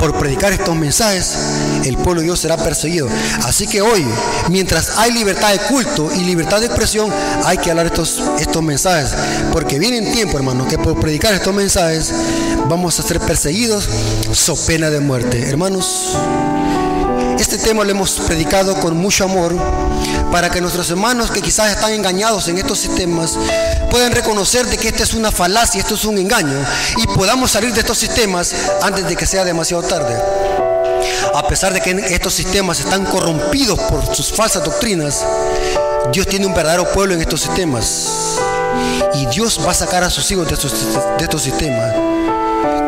[0.00, 1.36] por predicar estos mensajes,
[1.84, 3.06] el pueblo de Dios será perseguido.
[3.44, 4.06] Así que hoy,
[4.48, 7.12] mientras hay libertad de culto y libertad de expresión,
[7.44, 9.14] hay que hablar estos, estos mensajes.
[9.52, 12.14] Porque viene tiempo, hermano, que por predicar estos mensajes
[12.70, 13.88] vamos a ser perseguidos
[14.32, 15.48] so pena de muerte.
[15.48, 16.16] Hermanos,
[17.36, 19.56] este tema lo hemos predicado con mucho amor
[20.30, 23.36] para que nuestros hermanos que quizás están engañados en estos sistemas
[23.90, 26.64] puedan reconocer de que esta es una falacia, esto es un engaño
[26.96, 30.16] y podamos salir de estos sistemas antes de que sea demasiado tarde.
[31.34, 35.24] A pesar de que estos sistemas están corrompidos por sus falsas doctrinas,
[36.12, 38.38] Dios tiene un verdadero pueblo en estos sistemas.
[39.14, 42.19] Y Dios va a sacar a sus hijos de de estos sistemas.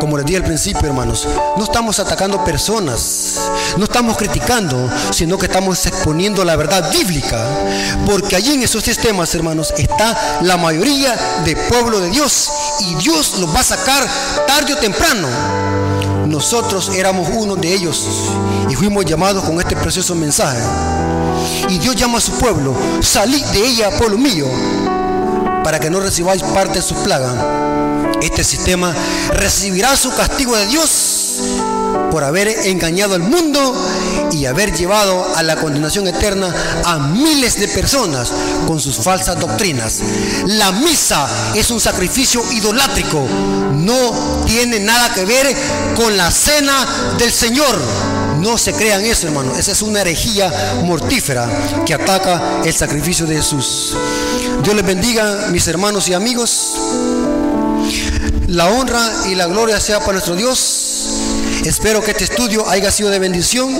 [0.03, 3.39] Como les dije al principio, hermanos, no estamos atacando personas,
[3.77, 7.41] no estamos criticando, sino que estamos exponiendo la verdad bíblica.
[8.05, 11.15] Porque allí en esos sistemas, hermanos, está la mayoría
[11.45, 12.51] del pueblo de Dios.
[12.81, 14.05] Y Dios los va a sacar
[14.45, 15.29] tarde o temprano.
[16.27, 18.05] Nosotros éramos uno de ellos
[18.69, 20.61] y fuimos llamados con este precioso mensaje.
[21.69, 24.47] Y Dios llama a su pueblo, salid de ella, pueblo mío,
[25.63, 27.71] para que no recibáis parte de su plaga
[28.23, 28.93] este sistema
[29.33, 31.41] recibirá su castigo de Dios
[32.11, 33.73] por haber engañado al mundo
[34.31, 36.53] y haber llevado a la condenación eterna
[36.85, 38.31] a miles de personas
[38.67, 40.01] con sus falsas doctrinas.
[40.45, 43.27] La misa es un sacrificio idolátrico,
[43.73, 45.55] no tiene nada que ver
[45.95, 46.85] con la cena
[47.17, 47.79] del Señor.
[48.39, 49.55] No se crean eso, hermano.
[49.55, 50.51] Esa es una herejía
[50.83, 51.49] mortífera
[51.85, 53.95] que ataca el sacrificio de Jesús.
[54.61, 56.73] Dios les bendiga, mis hermanos y amigos.
[58.53, 59.01] La honra
[59.31, 61.07] y la gloria sea para nuestro Dios.
[61.65, 63.75] Espero que este estudio haya sido de bendición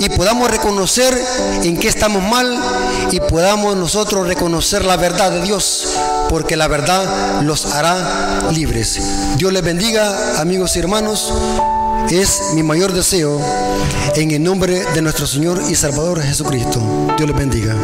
[0.00, 1.18] y podamos reconocer
[1.62, 2.62] en qué estamos mal
[3.10, 5.96] y podamos nosotros reconocer la verdad de Dios,
[6.28, 9.00] porque la verdad los hará libres.
[9.38, 11.32] Dios les bendiga, amigos y hermanos.
[12.10, 13.40] Es mi mayor deseo
[14.14, 16.82] en el nombre de nuestro Señor y Salvador Jesucristo.
[17.16, 17.74] Dios les bendiga.